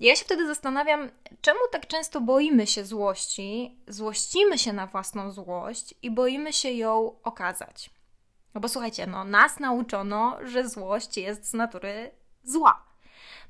Ja 0.00 0.16
się 0.16 0.24
wtedy 0.24 0.46
zastanawiam, 0.46 1.10
czemu 1.40 1.60
tak 1.72 1.86
często 1.86 2.20
boimy 2.20 2.66
się 2.66 2.84
złości, 2.84 3.78
złościmy 3.88 4.58
się 4.58 4.72
na 4.72 4.86
własną 4.86 5.30
złość 5.30 5.94
i 6.02 6.10
boimy 6.10 6.52
się 6.52 6.70
ją 6.70 7.20
okazać. 7.22 7.90
No 8.54 8.60
bo 8.60 8.68
słuchajcie, 8.68 9.06
no 9.06 9.24
nas 9.24 9.60
nauczono, 9.60 10.38
że 10.42 10.68
złość 10.68 11.16
jest 11.16 11.50
z 11.50 11.54
natury 11.54 12.10
zła. 12.44 12.87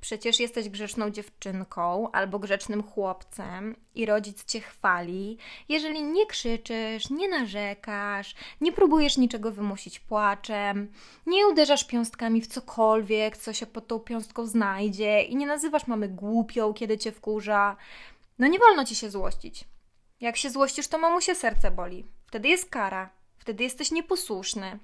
Przecież 0.01 0.41
jesteś 0.41 0.69
grzeczną 0.69 1.11
dziewczynką 1.11 2.11
albo 2.13 2.39
grzecznym 2.39 2.83
chłopcem 2.83 3.77
i 3.95 4.07
rodzic 4.07 4.45
cię 4.45 4.61
chwali, 4.61 5.39
jeżeli 5.69 6.03
nie 6.03 6.27
krzyczysz, 6.27 7.11
nie 7.11 7.29
narzekasz, 7.29 8.35
nie 8.61 8.73
próbujesz 8.73 9.17
niczego 9.17 9.53
wymusić 9.53 10.01
płaczem, 10.01 10.93
nie 11.27 11.49
uderzasz 11.49 11.85
piąstkami 11.85 12.41
w 12.41 12.47
cokolwiek, 12.47 13.37
co 13.37 13.53
się 13.53 13.67
pod 13.67 13.87
tą 13.87 13.99
piąstką 13.99 14.47
znajdzie 14.47 15.23
i 15.23 15.37
nie 15.37 15.47
nazywasz 15.47 15.87
mamy 15.87 16.09
głupią, 16.09 16.75
kiedy 16.75 16.99
cię 16.99 17.13
wkurza. 17.13 17.77
No 18.39 18.47
nie 18.47 18.59
wolno 18.59 18.85
ci 18.85 18.95
się 18.95 19.11
złościć. 19.11 19.65
Jak 20.21 20.37
się 20.37 20.51
złościsz, 20.51 20.89
to 20.89 20.99
mamusie 20.99 21.35
serce 21.35 21.71
boli. 21.71 22.05
Wtedy 22.27 22.49
jest 22.49 22.71
kara. 22.71 23.11
Wtedy 23.39 23.65
jesteś 23.65 23.91
nieposłuszny. 23.91 24.79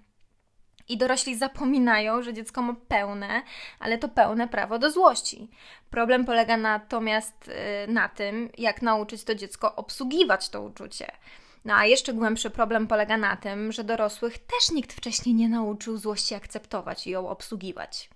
I 0.88 0.98
dorośli 0.98 1.36
zapominają, 1.36 2.22
że 2.22 2.34
dziecko 2.34 2.62
ma 2.62 2.74
pełne, 2.88 3.42
ale 3.78 3.98
to 3.98 4.08
pełne 4.08 4.48
prawo 4.48 4.78
do 4.78 4.90
złości. 4.90 5.48
Problem 5.90 6.24
polega 6.24 6.56
natomiast 6.56 7.48
y, 7.48 7.92
na 7.92 8.08
tym, 8.08 8.50
jak 8.58 8.82
nauczyć 8.82 9.24
to 9.24 9.34
dziecko 9.34 9.76
obsługiwać 9.76 10.48
to 10.48 10.62
uczucie. 10.62 11.06
No 11.64 11.74
a 11.74 11.86
jeszcze 11.86 12.12
głębszy 12.12 12.50
problem 12.50 12.86
polega 12.86 13.16
na 13.16 13.36
tym, 13.36 13.72
że 13.72 13.84
dorosłych 13.84 14.38
też 14.38 14.70
nikt 14.72 14.92
wcześniej 14.92 15.34
nie 15.34 15.48
nauczył 15.48 15.96
złości 15.96 16.34
akceptować 16.34 17.06
i 17.06 17.10
ją 17.10 17.28
obsługiwać. 17.28 18.10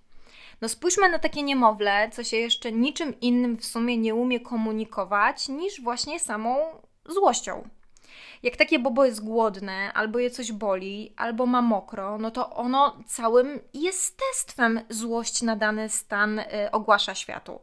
No 0.61 0.69
spójrzmy 0.69 1.09
na 1.09 1.19
takie 1.19 1.43
niemowlę, 1.43 2.09
co 2.13 2.23
się 2.23 2.37
jeszcze 2.37 2.71
niczym 2.71 3.19
innym 3.19 3.57
w 3.57 3.65
sumie 3.65 3.97
nie 3.97 4.15
umie 4.15 4.39
komunikować 4.39 5.49
niż 5.49 5.81
właśnie 5.81 6.19
samą 6.19 6.57
złością. 7.05 7.69
Jak 8.43 8.55
takie 8.55 8.79
bobo 8.79 9.05
jest 9.05 9.23
głodne, 9.23 9.93
albo 9.93 10.19
je 10.19 10.29
coś 10.29 10.51
boli, 10.51 11.13
albo 11.17 11.45
ma 11.45 11.61
mokro, 11.61 12.17
no 12.17 12.31
to 12.31 12.49
ono 12.49 13.03
całym 13.07 13.59
jestestwem 13.73 14.81
złość 14.89 15.41
na 15.41 15.55
dany 15.55 15.89
stan 15.89 16.39
y, 16.39 16.45
ogłasza 16.71 17.15
światu. 17.15 17.61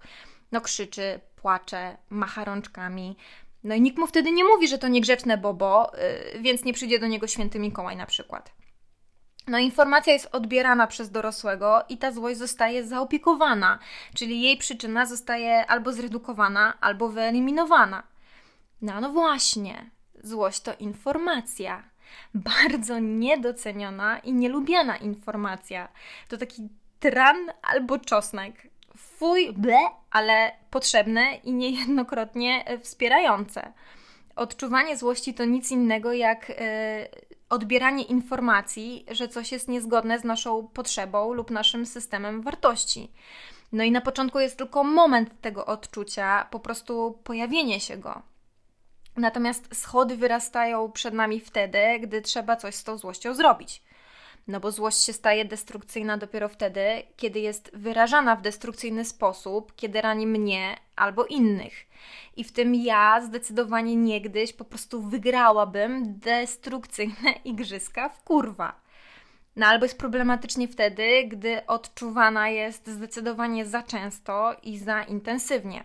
No 0.52 0.60
krzyczy, 0.60 1.20
płacze, 1.36 1.96
macha 2.10 2.44
rączkami. 2.44 3.16
No 3.64 3.74
i 3.74 3.80
nikt 3.80 3.98
mu 3.98 4.06
wtedy 4.06 4.32
nie 4.32 4.44
mówi, 4.44 4.68
że 4.68 4.78
to 4.78 4.88
niegrzeczne 4.88 5.38
bobo, 5.38 5.92
y, 6.34 6.40
więc 6.40 6.64
nie 6.64 6.72
przyjdzie 6.72 6.98
do 6.98 7.06
niego 7.06 7.26
święty 7.26 7.58
Mikołaj 7.58 7.96
na 7.96 8.06
przykład. 8.06 8.52
No, 9.46 9.58
informacja 9.58 10.12
jest 10.12 10.28
odbierana 10.32 10.86
przez 10.86 11.10
dorosłego 11.10 11.84
i 11.88 11.98
ta 11.98 12.12
złość 12.12 12.38
zostaje 12.38 12.84
zaopiekowana, 12.84 13.78
czyli 14.14 14.42
jej 14.42 14.56
przyczyna 14.56 15.06
zostaje 15.06 15.66
albo 15.66 15.92
zredukowana, 15.92 16.80
albo 16.80 17.08
wyeliminowana. 17.08 18.02
No, 18.82 19.00
no 19.00 19.12
właśnie, 19.12 19.90
Złość 20.26 20.60
to 20.60 20.74
informacja. 20.78 21.82
Bardzo 22.34 22.98
niedoceniona 22.98 24.18
i 24.18 24.32
nielubiana 24.32 24.96
informacja. 24.96 25.88
To 26.28 26.36
taki 26.36 26.68
tran 27.00 27.36
albo 27.62 27.98
czosnek. 27.98 28.68
Fuj, 28.96 29.52
ble, 29.52 29.78
ale 30.10 30.52
potrzebne 30.70 31.34
i 31.44 31.52
niejednokrotnie 31.52 32.64
wspierające. 32.80 33.72
Odczuwanie 34.36 34.96
złości 34.96 35.34
to 35.34 35.44
nic 35.44 35.70
innego 35.70 36.12
jak 36.12 36.48
yy, 36.48 36.56
odbieranie 37.50 38.04
informacji, 38.04 39.06
że 39.10 39.28
coś 39.28 39.52
jest 39.52 39.68
niezgodne 39.68 40.18
z 40.18 40.24
naszą 40.24 40.68
potrzebą 40.68 41.32
lub 41.32 41.50
naszym 41.50 41.86
systemem 41.86 42.42
wartości. 42.42 43.12
No 43.72 43.84
i 43.84 43.90
na 43.90 44.00
początku 44.00 44.40
jest 44.40 44.58
tylko 44.58 44.84
moment 44.84 45.40
tego 45.40 45.66
odczucia, 45.66 46.46
po 46.50 46.60
prostu 46.60 47.18
pojawienie 47.24 47.80
się 47.80 47.96
go. 47.96 48.22
Natomiast 49.16 49.74
schody 49.74 50.16
wyrastają 50.16 50.92
przed 50.92 51.14
nami 51.14 51.40
wtedy, 51.40 51.78
gdy 52.00 52.22
trzeba 52.22 52.56
coś 52.56 52.74
z 52.74 52.84
tą 52.84 52.98
złością 52.98 53.34
zrobić. 53.34 53.82
No 54.48 54.60
bo 54.60 54.70
złość 54.70 55.04
się 55.04 55.12
staje 55.12 55.44
destrukcyjna 55.44 56.18
dopiero 56.18 56.48
wtedy, 56.48 57.02
kiedy 57.16 57.40
jest 57.40 57.70
wyrażana 57.74 58.36
w 58.36 58.42
destrukcyjny 58.42 59.04
sposób, 59.04 59.76
kiedy 59.76 60.00
rani 60.00 60.26
mnie 60.26 60.76
albo 60.96 61.24
innych. 61.24 61.86
I 62.36 62.44
w 62.44 62.52
tym 62.52 62.74
ja 62.74 63.20
zdecydowanie 63.20 63.96
niegdyś 63.96 64.52
po 64.52 64.64
prostu 64.64 65.02
wygrałabym 65.02 66.18
destrukcyjne 66.18 67.32
igrzyska 67.44 68.08
w 68.08 68.22
kurwa. 68.22 68.80
No 69.56 69.66
albo 69.66 69.84
jest 69.84 69.98
problematycznie 69.98 70.68
wtedy, 70.68 71.24
gdy 71.28 71.66
odczuwana 71.66 72.48
jest 72.48 72.86
zdecydowanie 72.86 73.66
za 73.66 73.82
często 73.82 74.56
i 74.62 74.78
za 74.78 75.02
intensywnie. 75.02 75.84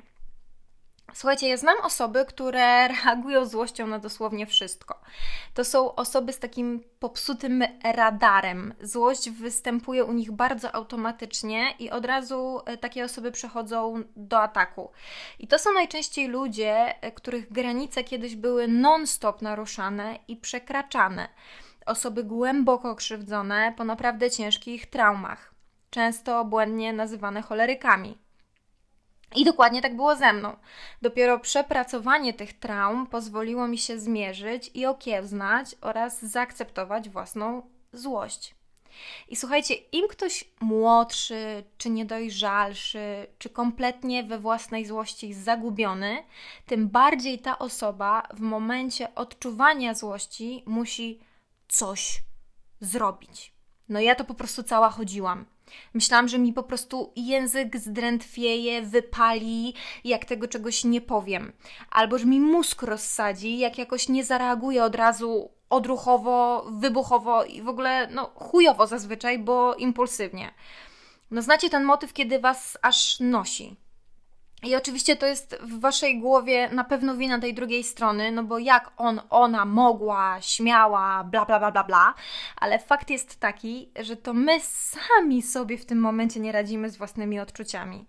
Słuchajcie, 1.14 1.50
ja 1.50 1.58
znam 1.58 1.76
osoby, 1.84 2.26
które 2.26 2.88
reagują 3.06 3.46
złością 3.46 3.88
na 3.88 4.00
dosłownie 4.00 4.46
wszystko. 4.46 5.02
To 5.54 5.64
są 5.64 5.96
osoby 5.96 6.34
z 6.34 6.40
takim 6.40 6.84
popsutym 7.00 7.64
radarem. 7.84 8.74
Złość 8.82 9.30
występuje 9.30 10.06
u 10.06 10.14
nich 10.14 10.32
bardzo 10.32 10.76
automatycznie 10.76 11.72
i 11.80 11.90
od 11.90 12.06
razu 12.06 12.62
e, 12.66 12.78
takie 12.78 13.06
osoby 13.06 13.32
przechodzą 13.32 14.04
do 14.16 14.42
ataku. 14.42 14.92
I 15.40 15.48
to 15.48 15.60
są 15.60 15.74
najczęściej 15.74 16.28
ludzie, 16.28 17.02
e, 17.02 17.12
których 17.12 17.52
granice 17.52 18.04
kiedyś 18.04 18.36
były 18.36 18.68
non-stop 18.68 19.42
naruszane 19.42 20.20
i 20.28 20.38
przekraczane. 20.38 21.28
Osoby 21.86 22.24
głęboko 22.24 22.96
krzywdzone 22.96 23.74
po 23.78 23.84
naprawdę 23.84 24.32
ciężkich 24.32 24.90
traumach, 24.90 25.54
często 25.90 26.46
błędnie 26.46 26.94
nazywane 26.94 27.42
cholerykami. 27.42 28.18
I 29.36 29.46
dokładnie 29.46 29.82
tak 29.82 29.96
było 29.96 30.16
ze 30.16 30.34
mną. 30.34 30.56
Dopiero 31.02 31.40
przepracowanie 31.40 32.34
tych 32.34 32.60
traum 32.60 33.08
pozwoliło 33.08 33.68
mi 33.68 33.78
się 33.78 34.00
zmierzyć 34.00 34.72
i 34.74 34.86
okiełznać 34.86 35.76
oraz 35.82 36.22
zaakceptować 36.26 37.10
własną 37.10 37.62
złość. 37.94 38.56
I 39.30 39.36
słuchajcie, 39.36 39.74
im 39.74 40.08
ktoś 40.08 40.44
młodszy, 40.62 41.64
czy 41.78 41.90
niedojrzalszy, 41.90 43.28
czy 43.38 43.50
kompletnie 43.50 44.24
we 44.24 44.40
własnej 44.40 44.86
złości 44.86 45.34
zagubiony, 45.34 46.24
tym 46.66 46.90
bardziej 46.90 47.40
ta 47.40 47.60
osoba 47.60 48.28
w 48.34 48.40
momencie 48.40 49.16
odczuwania 49.16 49.94
złości 49.94 50.64
musi 50.66 51.20
coś 51.68 52.22
zrobić. 52.82 53.54
No 53.90 54.00
ja 54.00 54.16
to 54.16 54.24
po 54.24 54.34
prostu 54.34 54.64
cała 54.64 54.90
chodziłam. 54.90 55.46
Myślałam, 55.94 56.28
że 56.28 56.40
mi 56.40 56.54
po 56.54 56.64
prostu 56.64 57.14
język 57.16 57.78
zdrętwieje, 57.78 58.82
wypali, 58.82 59.74
jak 60.04 60.26
tego 60.26 60.48
czegoś 60.48 60.84
nie 60.84 61.02
powiem. 61.02 61.54
Albo 61.90 62.18
że 62.18 62.26
mi 62.26 62.40
mózg 62.40 62.84
rozsadzi, 62.84 63.58
jak 63.58 63.78
jakoś 63.78 64.10
nie 64.10 64.24
zareaguje 64.24 64.84
od 64.84 64.96
razu 64.96 65.52
odruchowo, 65.70 66.66
wybuchowo 66.72 67.44
i 67.44 67.62
w 67.62 67.68
ogóle 67.68 68.08
no 68.08 68.32
chujowo 68.36 68.88
zazwyczaj, 68.88 69.40
bo 69.40 69.76
impulsywnie. 69.76 70.54
No 71.32 71.42
znacie 71.42 71.70
ten 71.70 71.84
motyw, 71.84 72.14
kiedy 72.14 72.40
was 72.40 72.78
aż 72.82 73.20
nosi. 73.20 73.76
I 74.64 74.76
oczywiście 74.76 75.16
to 75.16 75.26
jest 75.26 75.58
w 75.62 75.80
waszej 75.80 76.20
głowie 76.20 76.70
na 76.70 76.84
pewno 76.84 77.18
wina 77.18 77.40
tej 77.40 77.54
drugiej 77.54 77.84
strony, 77.84 78.32
no 78.32 78.44
bo 78.44 78.60
jak 78.60 78.92
on, 78.98 79.22
ona 79.30 79.66
mogła, 79.66 80.38
śmiała, 80.42 81.24
bla, 81.24 81.46
bla, 81.46 81.60
bla, 81.60 81.72
bla, 81.72 81.84
bla, 81.84 82.14
ale 82.56 82.80
fakt 82.80 83.10
jest 83.10 83.40
taki, 83.40 83.90
że 84.02 84.16
to 84.16 84.34
my 84.34 84.60
sami 84.60 85.42
sobie 85.42 85.78
w 85.78 85.86
tym 85.86 86.00
momencie 86.00 86.40
nie 86.40 86.52
radzimy 86.52 86.90
z 86.90 86.98
własnymi 86.98 87.40
odczuciami. 87.40 88.06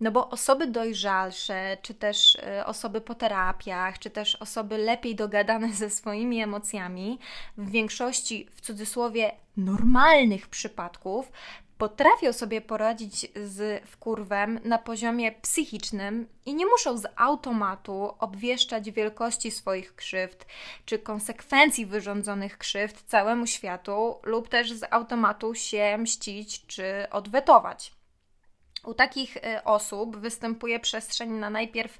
No 0.00 0.10
bo 0.10 0.30
osoby 0.30 0.66
dojrzalsze, 0.66 1.76
czy 1.82 1.94
też 1.94 2.34
y, 2.34 2.64
osoby 2.64 3.00
po 3.00 3.14
terapiach, 3.14 3.98
czy 3.98 4.10
też 4.10 4.36
osoby 4.36 4.78
lepiej 4.78 5.14
dogadane 5.14 5.72
ze 5.82 5.90
swoimi 5.90 6.42
emocjami, 6.42 7.18
w 7.56 7.70
większości 7.70 8.48
w 8.54 8.60
cudzysłowie 8.60 9.32
normalnych 9.56 10.48
przypadków, 10.48 11.32
potrafią 11.84 12.32
sobie 12.32 12.60
poradzić 12.60 13.26
z 13.34 13.86
wkurwem 13.88 14.60
na 14.64 14.78
poziomie 14.78 15.32
psychicznym 15.32 16.28
i 16.46 16.54
nie 16.54 16.66
muszą 16.66 16.98
z 16.98 17.06
automatu 17.16 18.14
obwieszczać 18.18 18.90
wielkości 18.90 19.50
swoich 19.50 19.96
krzywd 19.96 20.46
czy 20.84 20.98
konsekwencji 20.98 21.86
wyrządzonych 21.86 22.58
krzywd 22.58 23.02
całemu 23.02 23.46
światu, 23.46 24.18
lub 24.22 24.48
też 24.48 24.72
z 24.72 24.84
automatu 24.90 25.54
się 25.54 25.98
mścić 25.98 26.66
czy 26.66 27.06
odwetować. 27.10 27.92
U 28.84 28.94
takich 28.94 29.36
y, 29.36 29.64
osób 29.64 30.16
występuje 30.16 30.80
przestrzeń 30.80 31.30
na 31.30 31.50
najpierw 31.50 31.98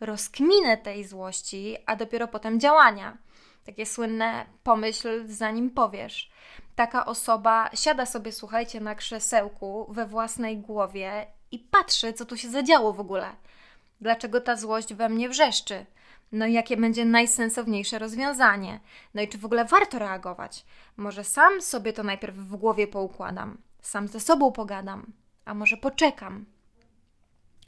rozkminę 0.00 0.76
tej 0.76 1.04
złości, 1.04 1.76
a 1.86 1.96
dopiero 1.96 2.28
potem 2.28 2.60
działania. 2.60 3.25
Takie 3.66 3.86
słynne 3.86 4.46
pomyśl 4.62 5.26
zanim 5.28 5.70
powiesz. 5.70 6.30
Taka 6.74 7.06
osoba 7.06 7.70
siada 7.74 8.06
sobie, 8.06 8.32
słuchajcie, 8.32 8.80
na 8.80 8.94
krzesełku 8.94 9.86
we 9.88 10.06
własnej 10.06 10.58
głowie 10.58 11.26
i 11.50 11.58
patrzy, 11.58 12.12
co 12.12 12.24
tu 12.24 12.36
się 12.36 12.50
zadziało 12.50 12.92
w 12.92 13.00
ogóle. 13.00 13.36
Dlaczego 14.00 14.40
ta 14.40 14.56
złość 14.56 14.94
we 14.94 15.08
mnie 15.08 15.28
wrzeszczy? 15.28 15.86
No 16.32 16.46
i 16.46 16.52
jakie 16.52 16.76
będzie 16.76 17.04
najsensowniejsze 17.04 17.98
rozwiązanie? 17.98 18.80
No 19.14 19.22
i 19.22 19.28
czy 19.28 19.38
w 19.38 19.44
ogóle 19.44 19.64
warto 19.64 19.98
reagować? 19.98 20.64
Może 20.96 21.24
sam 21.24 21.62
sobie 21.62 21.92
to 21.92 22.02
najpierw 22.02 22.36
w 22.36 22.56
głowie 22.56 22.86
poukładam, 22.86 23.58
sam 23.82 24.08
ze 24.08 24.20
sobą 24.20 24.52
pogadam, 24.52 25.12
a 25.44 25.54
może 25.54 25.76
poczekam. 25.76 26.46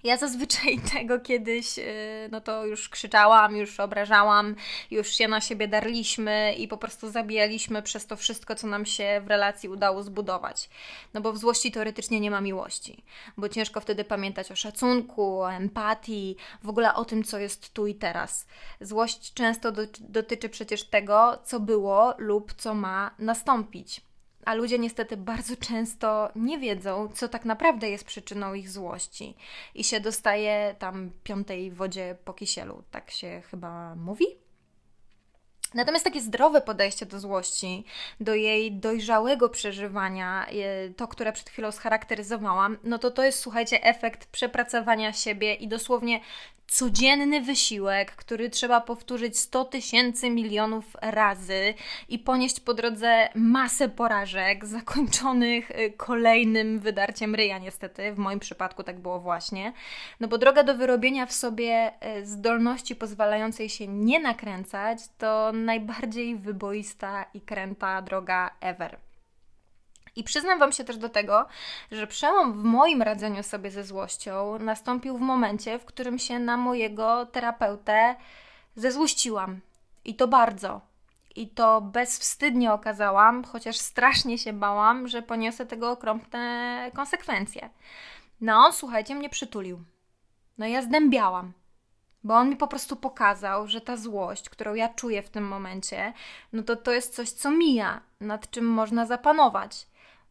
Ja 0.04 0.16
zazwyczaj 0.16 0.78
tego 0.92 1.20
kiedyś, 1.20 1.78
y, 1.78 2.28
no 2.32 2.40
to 2.40 2.66
już 2.66 2.88
krzyczałam, 2.88 3.56
już 3.56 3.80
obrażałam, 3.80 4.54
już 4.90 5.08
się 5.08 5.28
na 5.28 5.40
siebie 5.40 5.68
darliśmy 5.68 6.54
i 6.58 6.68
po 6.68 6.76
prostu 6.76 7.10
zabijaliśmy 7.10 7.82
przez 7.82 8.06
to 8.06 8.16
wszystko, 8.16 8.54
co 8.54 8.66
nam 8.66 8.86
się 8.86 9.20
w 9.24 9.28
relacji 9.28 9.68
udało 9.68 10.02
zbudować. 10.02 10.70
No 11.14 11.20
bo 11.20 11.32
w 11.32 11.38
złości 11.38 11.72
teoretycznie 11.72 12.20
nie 12.20 12.30
ma 12.30 12.40
miłości, 12.40 13.04
bo 13.36 13.48
ciężko 13.48 13.80
wtedy 13.80 14.04
pamiętać 14.04 14.52
o 14.52 14.56
szacunku, 14.56 15.40
o 15.40 15.52
empatii, 15.52 16.36
w 16.62 16.68
ogóle 16.68 16.94
o 16.94 17.04
tym, 17.04 17.24
co 17.24 17.38
jest 17.38 17.72
tu 17.72 17.86
i 17.86 17.94
teraz. 17.94 18.46
Złość 18.80 19.34
często 19.34 19.72
dotyczy 20.00 20.48
przecież 20.48 20.84
tego, 20.84 21.38
co 21.44 21.60
było 21.60 22.14
lub 22.18 22.52
co 22.52 22.74
ma 22.74 23.10
nastąpić 23.18 24.07
a 24.48 24.54
ludzie 24.54 24.78
niestety 24.78 25.16
bardzo 25.16 25.56
często 25.56 26.30
nie 26.36 26.58
wiedzą, 26.58 27.08
co 27.14 27.28
tak 27.28 27.44
naprawdę 27.44 27.90
jest 27.90 28.04
przyczyną 28.04 28.54
ich 28.54 28.70
złości. 28.70 29.34
I 29.74 29.84
się 29.84 30.00
dostaje 30.00 30.76
tam 30.78 31.10
piątej 31.24 31.70
wodzie 31.70 32.16
po 32.24 32.34
kisielu, 32.34 32.82
tak 32.90 33.10
się 33.10 33.42
chyba 33.50 33.94
mówi. 33.94 34.26
Natomiast 35.74 36.04
takie 36.04 36.20
zdrowe 36.20 36.60
podejście 36.60 37.06
do 37.06 37.20
złości, 37.20 37.84
do 38.20 38.34
jej 38.34 38.72
dojrzałego 38.72 39.48
przeżywania, 39.48 40.46
to, 40.96 41.08
które 41.08 41.32
przed 41.32 41.50
chwilą 41.50 41.72
scharakteryzowałam, 41.72 42.78
no 42.84 42.98
to 42.98 43.10
to 43.10 43.24
jest, 43.24 43.40
słuchajcie, 43.40 43.82
efekt 43.82 44.26
przepracowania 44.26 45.12
siebie 45.12 45.54
i 45.54 45.68
dosłownie 45.68 46.20
codzienny 46.68 47.40
wysiłek, 47.40 48.12
który 48.12 48.50
trzeba 48.50 48.80
powtórzyć 48.80 49.38
100 49.38 49.64
tysięcy 49.64 50.30
milionów 50.30 50.84
razy 51.02 51.74
i 52.08 52.18
ponieść 52.18 52.60
po 52.60 52.74
drodze 52.74 53.28
masę 53.34 53.88
porażek, 53.88 54.66
zakończonych 54.66 55.70
y, 55.70 55.92
kolejnym 55.96 56.78
wydarciem 56.78 57.34
ryja, 57.34 57.58
niestety. 57.58 58.12
W 58.12 58.18
moim 58.18 58.40
przypadku 58.40 58.82
tak 58.82 59.00
było 59.00 59.20
właśnie. 59.20 59.72
No 60.20 60.28
bo 60.28 60.38
droga 60.38 60.62
do 60.62 60.74
wyrobienia 60.74 61.26
w 61.26 61.32
sobie 61.32 61.92
y, 62.18 62.26
zdolności 62.26 62.96
pozwalającej 62.96 63.68
się 63.68 63.88
nie 63.88 64.20
nakręcać 64.20 64.98
to 65.18 65.52
najbardziej 65.64 66.36
wyboista 66.36 67.24
i 67.34 67.40
kręta 67.40 68.02
droga 68.02 68.50
ever. 68.60 68.98
I 70.16 70.24
przyznam 70.24 70.58
Wam 70.58 70.72
się 70.72 70.84
też 70.84 70.96
do 70.96 71.08
tego, 71.08 71.46
że 71.92 72.06
przełom 72.06 72.52
w 72.52 72.64
moim 72.64 73.02
radzeniu 73.02 73.42
sobie 73.42 73.70
ze 73.70 73.84
złością 73.84 74.58
nastąpił 74.58 75.18
w 75.18 75.20
momencie, 75.20 75.78
w 75.78 75.84
którym 75.84 76.18
się 76.18 76.38
na 76.38 76.56
mojego 76.56 77.26
terapeutę 77.26 78.16
zezłościłam. 78.76 79.60
I 80.04 80.14
to 80.14 80.28
bardzo. 80.28 80.80
I 81.36 81.48
to 81.48 81.80
bezwstydnie 81.80 82.72
okazałam, 82.72 83.44
chociaż 83.44 83.76
strasznie 83.76 84.38
się 84.38 84.52
bałam, 84.52 85.08
że 85.08 85.22
poniosę 85.22 85.66
tego 85.66 85.90
okropne 85.90 86.90
konsekwencje. 86.94 87.70
No 88.40 88.56
on, 88.56 88.72
słuchajcie, 88.72 89.14
mnie 89.14 89.28
przytulił. 89.28 89.84
No 90.58 90.66
ja 90.66 90.82
zdębiałam 90.82 91.52
bo 92.24 92.34
on 92.34 92.50
mi 92.50 92.56
po 92.56 92.68
prostu 92.68 92.96
pokazał, 92.96 93.66
że 93.66 93.80
ta 93.80 93.96
złość, 93.96 94.50
którą 94.50 94.74
ja 94.74 94.88
czuję 94.88 95.22
w 95.22 95.30
tym 95.30 95.48
momencie, 95.48 96.12
no 96.52 96.62
to 96.62 96.76
to 96.76 96.92
jest 96.92 97.14
coś, 97.14 97.30
co 97.30 97.50
mija, 97.50 98.00
nad 98.20 98.50
czym 98.50 98.64
można 98.64 99.06
zapanować 99.06 99.86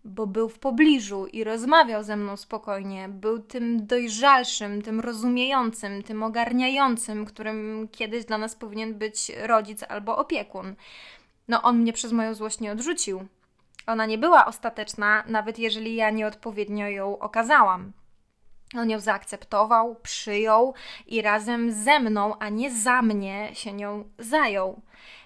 bo 0.07 0.27
był 0.27 0.49
w 0.49 0.59
pobliżu 0.59 1.27
i 1.27 1.43
rozmawiał 1.43 2.03
ze 2.03 2.15
mną 2.15 2.37
spokojnie. 2.37 3.09
Był 3.09 3.39
tym 3.39 3.87
dojrzalszym, 3.87 4.81
tym 4.81 4.99
rozumiejącym, 4.99 6.03
tym 6.03 6.23
ogarniającym, 6.23 7.25
którym 7.25 7.87
kiedyś 7.91 8.25
dla 8.25 8.37
nas 8.37 8.55
powinien 8.55 8.95
być 8.95 9.31
rodzic 9.43 9.83
albo 9.83 10.17
opiekun. 10.17 10.75
No, 11.47 11.61
on 11.61 11.77
mnie 11.77 11.93
przez 11.93 12.11
moją 12.11 12.33
złość 12.33 12.59
nie 12.59 12.71
odrzucił. 12.71 13.27
Ona 13.87 14.05
nie 14.05 14.17
była 14.17 14.45
ostateczna, 14.45 15.23
nawet 15.27 15.59
jeżeli 15.59 15.95
ja 15.95 16.09
nieodpowiednio 16.09 16.87
ją 16.87 17.19
okazałam. 17.19 17.91
On 18.75 18.89
ją 18.89 18.99
zaakceptował, 18.99 19.95
przyjął 19.95 20.73
i 21.07 21.21
razem 21.21 21.71
ze 21.71 21.99
mną, 21.99 22.39
a 22.39 22.49
nie 22.49 22.71
za 22.71 23.01
mnie, 23.01 23.49
się 23.53 23.73
nią 23.73 24.09
zajął. 24.19 24.81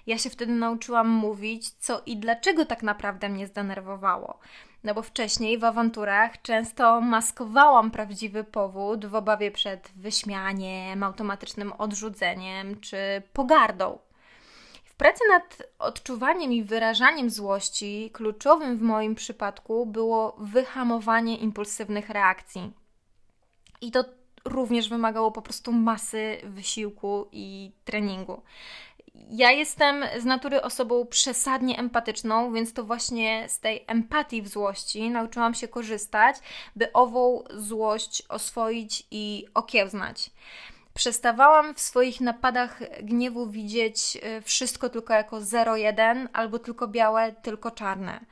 Ja 0.07 0.17
się 0.17 0.29
wtedy 0.29 0.51
nauczyłam 0.51 1.09
mówić, 1.09 1.69
co 1.69 2.01
i 2.05 2.17
dlaczego 2.17 2.65
tak 2.65 2.83
naprawdę 2.83 3.29
mnie 3.29 3.47
zdenerwowało. 3.47 4.39
No 4.83 4.93
bo 4.93 5.01
wcześniej 5.01 5.57
w 5.57 5.63
awanturach 5.63 6.41
często 6.41 7.01
maskowałam 7.01 7.91
prawdziwy 7.91 8.43
powód 8.43 9.05
w 9.05 9.15
obawie 9.15 9.51
przed 9.51 9.91
wyśmianiem, 9.95 11.03
automatycznym 11.03 11.73
odrzuceniem 11.73 12.79
czy 12.79 12.97
pogardą. 13.33 13.99
W 14.83 14.93
pracy 14.93 15.23
nad 15.29 15.63
odczuwaniem 15.79 16.53
i 16.53 16.63
wyrażaniem 16.63 17.29
złości 17.29 18.09
kluczowym 18.13 18.77
w 18.77 18.81
moim 18.81 19.15
przypadku 19.15 19.85
było 19.85 20.35
wyhamowanie 20.39 21.37
impulsywnych 21.37 22.09
reakcji. 22.09 22.80
I 23.81 23.91
to 23.91 24.03
również 24.45 24.89
wymagało 24.89 25.31
po 25.31 25.41
prostu 25.41 25.71
masy 25.71 26.37
wysiłku 26.43 27.27
i 27.31 27.71
treningu. 27.85 28.41
Ja 29.29 29.51
jestem 29.51 30.03
z 30.19 30.25
natury 30.25 30.61
osobą 30.61 31.05
przesadnie 31.05 31.79
empatyczną, 31.79 32.53
więc 32.53 32.73
to 32.73 32.83
właśnie 32.83 33.49
z 33.49 33.59
tej 33.59 33.83
empatii 33.87 34.41
w 34.41 34.47
złości 34.47 35.09
nauczyłam 35.09 35.53
się 35.53 35.67
korzystać, 35.67 36.35
by 36.75 36.93
ową 36.93 37.43
złość 37.49 38.23
oswoić 38.29 39.07
i 39.11 39.45
okiełznać. 39.53 40.31
Przestawałam 40.93 41.73
w 41.73 41.79
swoich 41.79 42.21
napadach 42.21 42.79
gniewu 43.03 43.47
widzieć 43.47 44.17
e, 44.21 44.41
wszystko 44.41 44.89
tylko 44.89 45.13
jako 45.13 45.41
zero-jeden, 45.41 46.29
albo 46.33 46.59
tylko 46.59 46.87
białe, 46.87 47.35
tylko 47.41 47.71
czarne. 47.71 48.25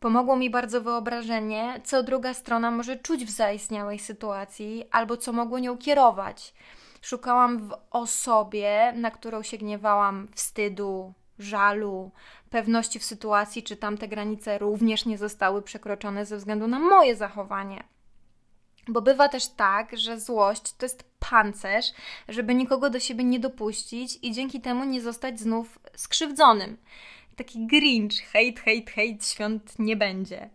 Pomogło 0.00 0.36
mi 0.36 0.50
bardzo 0.50 0.80
wyobrażenie, 0.80 1.80
co 1.84 2.02
druga 2.02 2.34
strona 2.34 2.70
może 2.70 2.96
czuć 2.96 3.24
w 3.24 3.30
zaistniałej 3.30 3.98
sytuacji, 3.98 4.84
albo 4.90 5.16
co 5.16 5.32
mogło 5.32 5.58
nią 5.58 5.78
kierować. 5.78 6.54
Szukałam 7.02 7.58
w 7.58 7.74
osobie, 7.90 8.92
na 8.96 9.10
którą 9.10 9.42
się 9.42 9.58
gniewałam, 9.58 10.28
wstydu, 10.34 11.12
żalu, 11.38 12.10
pewności 12.50 12.98
w 12.98 13.04
sytuacji, 13.04 13.62
czy 13.62 13.76
tamte 13.76 14.08
granice 14.08 14.58
również 14.58 15.06
nie 15.06 15.18
zostały 15.18 15.62
przekroczone 15.62 16.26
ze 16.26 16.36
względu 16.36 16.66
na 16.66 16.78
moje 16.78 17.16
zachowanie. 17.16 17.84
Bo 18.88 19.02
bywa 19.02 19.28
też 19.28 19.48
tak, 19.48 19.98
że 19.98 20.20
złość 20.20 20.72
to 20.72 20.84
jest 20.84 21.04
pancerz, 21.30 21.92
żeby 22.28 22.54
nikogo 22.54 22.90
do 22.90 23.00
siebie 23.00 23.24
nie 23.24 23.40
dopuścić 23.40 24.18
i 24.22 24.32
dzięki 24.32 24.60
temu 24.60 24.84
nie 24.84 25.00
zostać 25.00 25.40
znów 25.40 25.78
skrzywdzonym. 25.96 26.76
Taki 27.40 27.66
grinch, 27.66 28.20
hejt, 28.32 28.60
hejt, 28.60 28.90
hejt, 28.90 29.26
świąt 29.26 29.78
nie 29.78 29.96
będzie. 29.96 30.50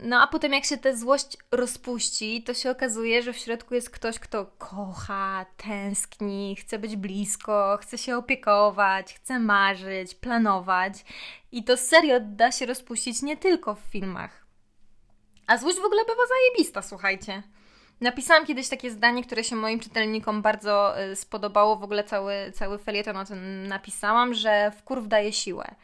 No 0.00 0.22
a 0.22 0.26
potem 0.26 0.52
jak 0.52 0.64
się 0.64 0.78
ta 0.78 0.96
złość 0.96 1.36
rozpuści, 1.50 2.42
to 2.42 2.54
się 2.54 2.70
okazuje, 2.70 3.22
że 3.22 3.32
w 3.32 3.38
środku 3.38 3.74
jest 3.74 3.90
ktoś, 3.90 4.18
kto 4.18 4.46
kocha, 4.58 5.46
tęskni, 5.56 6.56
chce 6.56 6.78
być 6.78 6.96
blisko, 6.96 7.78
chce 7.80 7.98
się 7.98 8.16
opiekować, 8.16 9.14
chce 9.14 9.38
marzyć, 9.38 10.14
planować. 10.14 11.04
I 11.52 11.64
to 11.64 11.76
serio 11.76 12.20
da 12.20 12.52
się 12.52 12.66
rozpuścić 12.66 13.22
nie 13.22 13.36
tylko 13.36 13.74
w 13.74 13.80
filmach. 13.80 14.46
A 15.46 15.58
złość 15.58 15.78
w 15.78 15.84
ogóle 15.84 16.04
bywa 16.04 16.22
zajebista, 16.28 16.82
słuchajcie. 16.82 17.42
Napisałam 18.00 18.46
kiedyś 18.46 18.68
takie 18.68 18.90
zdanie, 18.90 19.24
które 19.24 19.44
się 19.44 19.56
moim 19.56 19.80
czytelnikom 19.80 20.42
bardzo 20.42 21.02
y, 21.02 21.16
spodobało. 21.16 21.76
W 21.76 21.84
ogóle 21.84 22.04
cały, 22.04 22.52
cały 22.54 22.78
felieton 22.78 23.16
o 23.16 23.24
tym 23.24 23.66
napisałam, 23.66 24.34
że 24.34 24.72
wkurw 24.78 25.08
daje 25.08 25.32
siłę. 25.32 25.74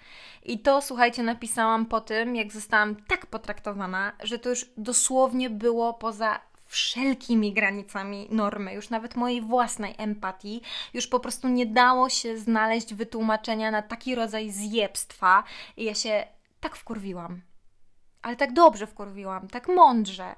I 0.42 0.58
to, 0.58 0.82
słuchajcie, 0.82 1.22
napisałam 1.22 1.86
po 1.86 2.00
tym, 2.00 2.36
jak 2.36 2.52
zostałam 2.52 2.96
tak 2.96 3.26
potraktowana, 3.26 4.12
że 4.22 4.38
to 4.38 4.48
już 4.48 4.66
dosłownie 4.76 5.50
było 5.50 5.94
poza 5.94 6.40
wszelkimi 6.66 7.52
granicami 7.52 8.28
normy, 8.30 8.74
już 8.74 8.90
nawet 8.90 9.16
mojej 9.16 9.40
własnej 9.40 9.94
empatii, 9.98 10.62
już 10.94 11.06
po 11.06 11.20
prostu 11.20 11.48
nie 11.48 11.66
dało 11.66 12.08
się 12.08 12.38
znaleźć 12.38 12.94
wytłumaczenia 12.94 13.70
na 13.70 13.82
taki 13.82 14.14
rodzaj 14.14 14.50
zjebstwa 14.50 15.44
i 15.76 15.84
ja 15.84 15.94
się 15.94 16.26
tak 16.60 16.76
wkurwiłam. 16.76 17.42
Ale 18.22 18.36
tak 18.36 18.52
dobrze 18.52 18.86
wkurwiłam, 18.86 19.48
tak 19.48 19.68
mądrze. 19.68 20.34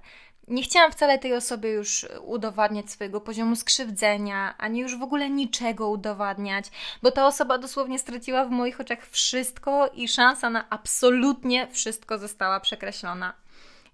Nie 0.49 0.63
chciałam 0.63 0.93
wcale 0.93 1.19
tej 1.19 1.35
osobie 1.35 1.71
już 1.71 2.07
udowadniać 2.25 2.91
swojego 2.91 3.21
poziomu 3.21 3.57
skrzywdzenia, 3.57 4.55
ani 4.59 4.81
już 4.81 4.99
w 4.99 5.03
ogóle 5.03 5.31
niczego 5.31 5.91
udowadniać, 5.91 6.67
bo 7.03 7.11
ta 7.11 7.27
osoba 7.27 7.59
dosłownie 7.59 7.99
straciła 7.99 8.45
w 8.45 8.51
moich 8.51 8.81
oczach 8.81 9.07
wszystko 9.09 9.91
i 9.95 10.09
szansa 10.09 10.51
na 10.51 10.71
absolutnie 10.71 11.69
wszystko 11.71 12.19
została 12.19 12.61
przekreślona. 12.61 13.35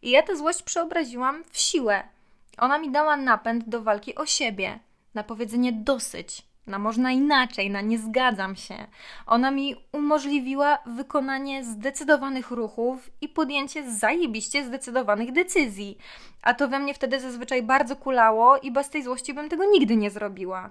I 0.03 0.11
ja 0.11 0.23
tę 0.23 0.37
złość 0.37 0.63
przeobraziłam 0.63 1.45
w 1.51 1.59
siłę. 1.59 2.03
Ona 2.59 2.79
mi 2.79 2.91
dała 2.91 3.17
napęd 3.17 3.69
do 3.69 3.83
walki 3.83 4.15
o 4.15 4.27
siebie, 4.27 4.79
na 5.15 5.25
powiedzenie 5.25 5.73
dosyć, 5.73 6.43
na 6.71 6.79
można 6.79 7.13
inaczej, 7.13 7.71
na 7.71 7.81
nie 7.81 7.99
zgadzam 7.99 8.57
się. 8.57 8.75
Ona 9.27 9.51
mi 9.51 9.77
umożliwiła 9.93 10.79
wykonanie 10.87 11.65
zdecydowanych 11.65 12.51
ruchów 12.51 13.11
i 13.21 13.29
podjęcie 13.29 13.93
zajebiście 13.93 14.65
zdecydowanych 14.65 15.33
decyzji. 15.33 15.99
A 16.43 16.55
to 16.55 16.69
we 16.69 16.79
mnie 16.79 16.95
wtedy 16.95 17.21
zazwyczaj 17.21 17.63
bardzo 17.63 17.97
kulało 17.97 18.59
i 18.59 18.71
bez 18.71 18.91
tej 18.91 19.03
złości 19.03 19.35
bym 19.35 19.49
tego 19.49 19.65
nigdy 19.65 19.97
nie 19.97 20.11
zrobiła. 20.11 20.71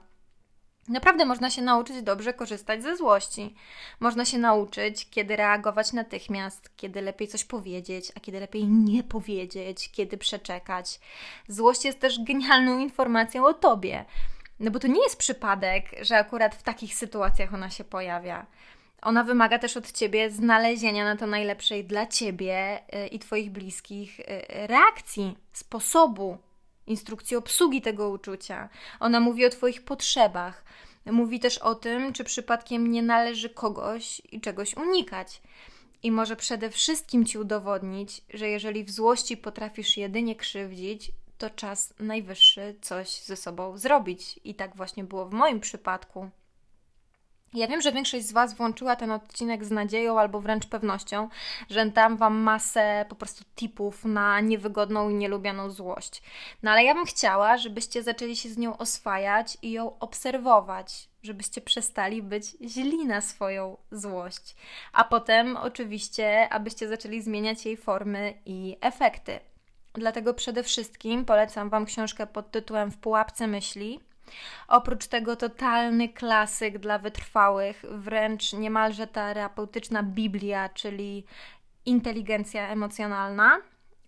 Naprawdę 0.89 1.25
można 1.25 1.49
się 1.49 1.61
nauczyć 1.61 2.01
dobrze 2.01 2.33
korzystać 2.33 2.83
ze 2.83 2.97
złości. 2.97 3.55
Można 3.99 4.25
się 4.25 4.37
nauczyć, 4.37 5.09
kiedy 5.09 5.35
reagować 5.35 5.93
natychmiast, 5.93 6.71
kiedy 6.77 7.01
lepiej 7.01 7.27
coś 7.27 7.43
powiedzieć, 7.43 8.11
a 8.15 8.19
kiedy 8.19 8.39
lepiej 8.39 8.67
nie 8.67 9.03
powiedzieć, 9.03 9.91
kiedy 9.91 10.17
przeczekać. 10.17 10.99
Złość 11.47 11.85
jest 11.85 11.99
też 11.99 12.23
genialną 12.23 12.79
informacją 12.79 13.45
o 13.45 13.53
tobie. 13.53 14.05
No 14.59 14.71
bo 14.71 14.79
to 14.79 14.87
nie 14.87 15.03
jest 15.03 15.17
przypadek, 15.17 15.85
że 16.01 16.17
akurat 16.17 16.55
w 16.55 16.63
takich 16.63 16.95
sytuacjach 16.95 17.53
ona 17.53 17.69
się 17.69 17.83
pojawia. 17.83 18.45
Ona 19.01 19.23
wymaga 19.23 19.59
też 19.59 19.77
od 19.77 19.91
ciebie 19.91 20.31
znalezienia 20.31 21.03
na 21.05 21.15
to 21.15 21.27
najlepszej 21.27 21.85
dla 21.85 22.07
ciebie 22.07 22.81
y, 22.95 23.07
i 23.07 23.19
twoich 23.19 23.51
bliskich 23.51 24.19
y, 24.19 24.25
reakcji, 24.67 25.37
sposobu, 25.53 26.37
instrukcji 26.87 27.37
obsługi 27.37 27.81
tego 27.81 28.09
uczucia. 28.09 28.69
Ona 28.99 29.19
mówi 29.19 29.45
o 29.45 29.49
twoich 29.49 29.83
potrzebach. 29.83 30.63
Mówi 31.05 31.39
też 31.39 31.57
o 31.57 31.75
tym, 31.75 32.13
czy 32.13 32.23
przypadkiem 32.23 32.91
nie 32.91 33.03
należy 33.03 33.49
kogoś 33.49 34.21
i 34.31 34.41
czegoś 34.41 34.77
unikać. 34.77 35.41
I 36.03 36.11
może 36.11 36.35
przede 36.35 36.69
wszystkim 36.69 37.25
ci 37.25 37.37
udowodnić, 37.37 38.21
że 38.33 38.49
jeżeli 38.49 38.83
w 38.83 38.91
złości 38.91 39.37
potrafisz 39.37 39.97
jedynie 39.97 40.35
krzywdzić, 40.35 41.11
to 41.39 41.49
czas 41.49 41.93
najwyższy 41.99 42.75
coś 42.81 43.09
ze 43.09 43.35
sobą 43.35 43.77
zrobić. 43.77 44.39
I 44.43 44.55
tak 44.55 44.75
właśnie 44.75 45.03
było 45.03 45.25
w 45.25 45.33
moim 45.33 45.59
przypadku. 45.59 46.29
Ja 47.53 47.67
wiem, 47.67 47.81
że 47.81 47.91
większość 47.91 48.25
z 48.25 48.31
Was 48.31 48.53
włączyła 48.53 48.95
ten 48.95 49.11
odcinek 49.11 49.65
z 49.65 49.71
nadzieją 49.71 50.19
albo 50.19 50.41
wręcz 50.41 50.65
pewnością, 50.65 51.29
że 51.69 51.85
dam 51.85 52.17
Wam 52.17 52.37
masę 52.37 53.05
po 53.09 53.15
prostu 53.15 53.43
tipów 53.55 54.05
na 54.05 54.39
niewygodną 54.39 55.09
i 55.09 55.15
nielubianą 55.15 55.69
złość. 55.69 56.21
No 56.63 56.71
ale 56.71 56.83
ja 56.83 56.93
bym 56.93 57.05
chciała, 57.05 57.57
żebyście 57.57 58.03
zaczęli 58.03 58.35
się 58.35 58.49
z 58.49 58.57
nią 58.57 58.77
oswajać 58.77 59.57
i 59.61 59.71
ją 59.71 59.99
obserwować, 59.99 61.09
żebyście 61.23 61.61
przestali 61.61 62.23
być 62.23 62.45
źli 62.61 63.05
na 63.05 63.21
swoją 63.21 63.77
złość. 63.91 64.55
A 64.93 65.03
potem 65.03 65.57
oczywiście, 65.57 66.49
abyście 66.49 66.87
zaczęli 66.87 67.21
zmieniać 67.21 67.65
jej 67.65 67.77
formy 67.77 68.33
i 68.45 68.77
efekty. 68.81 69.48
Dlatego 69.99 70.33
przede 70.33 70.63
wszystkim 70.63 71.25
polecam 71.25 71.69
Wam 71.69 71.85
książkę 71.85 72.27
pod 72.27 72.51
tytułem 72.51 72.91
W 72.91 72.97
pułapce 72.97 73.47
myśli. 73.47 73.99
Oprócz 74.67 75.07
tego 75.07 75.35
totalny 75.35 76.09
klasyk 76.09 76.77
dla 76.77 76.97
wytrwałych, 76.97 77.85
wręcz 77.91 78.53
niemalże 78.53 79.07
terapeutyczna 79.07 80.03
Biblia, 80.03 80.69
czyli 80.69 81.25
inteligencja 81.85 82.69
emocjonalna, 82.69 83.57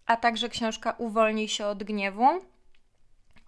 a 0.06 0.18
także 0.18 0.50
książka 0.50 0.96
Uwolnij 0.98 1.48
się 1.48 1.66
od 1.66 1.84
gniewu 1.84 2.42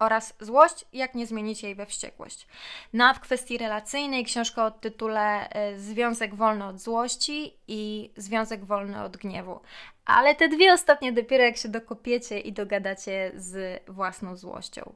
oraz 0.04 0.34
złość, 0.40 0.84
jak 0.92 1.14
nie 1.14 1.26
zmienić 1.26 1.62
jej 1.62 1.74
we 1.74 1.86
wściekłość. 1.86 2.46
No 2.92 3.04
a 3.04 3.14
w 3.14 3.20
kwestii 3.20 3.58
relacyjnej 3.58 4.24
książka 4.24 4.66
o 4.66 4.70
tytule 4.70 5.50
e, 5.50 5.78
Związek 5.78 6.34
wolny 6.34 6.64
od 6.64 6.80
złości 6.80 7.54
i 7.68 8.10
Związek 8.16 8.64
wolny 8.64 9.02
od 9.02 9.16
gniewu. 9.16 9.60
Ale 10.04 10.34
te 10.34 10.48
dwie 10.48 10.72
ostatnie 10.72 11.12
dopiero 11.12 11.44
jak 11.44 11.56
się 11.56 11.68
dokopiecie 11.68 12.40
i 12.40 12.52
dogadacie 12.52 13.32
z 13.34 13.82
własną 13.88 14.36
złością. 14.36 14.94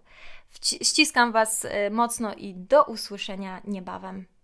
Ściskam 0.62 1.32
Was 1.32 1.64
e, 1.64 1.90
mocno 1.90 2.34
i 2.34 2.54
do 2.54 2.84
usłyszenia 2.84 3.60
niebawem. 3.64 4.37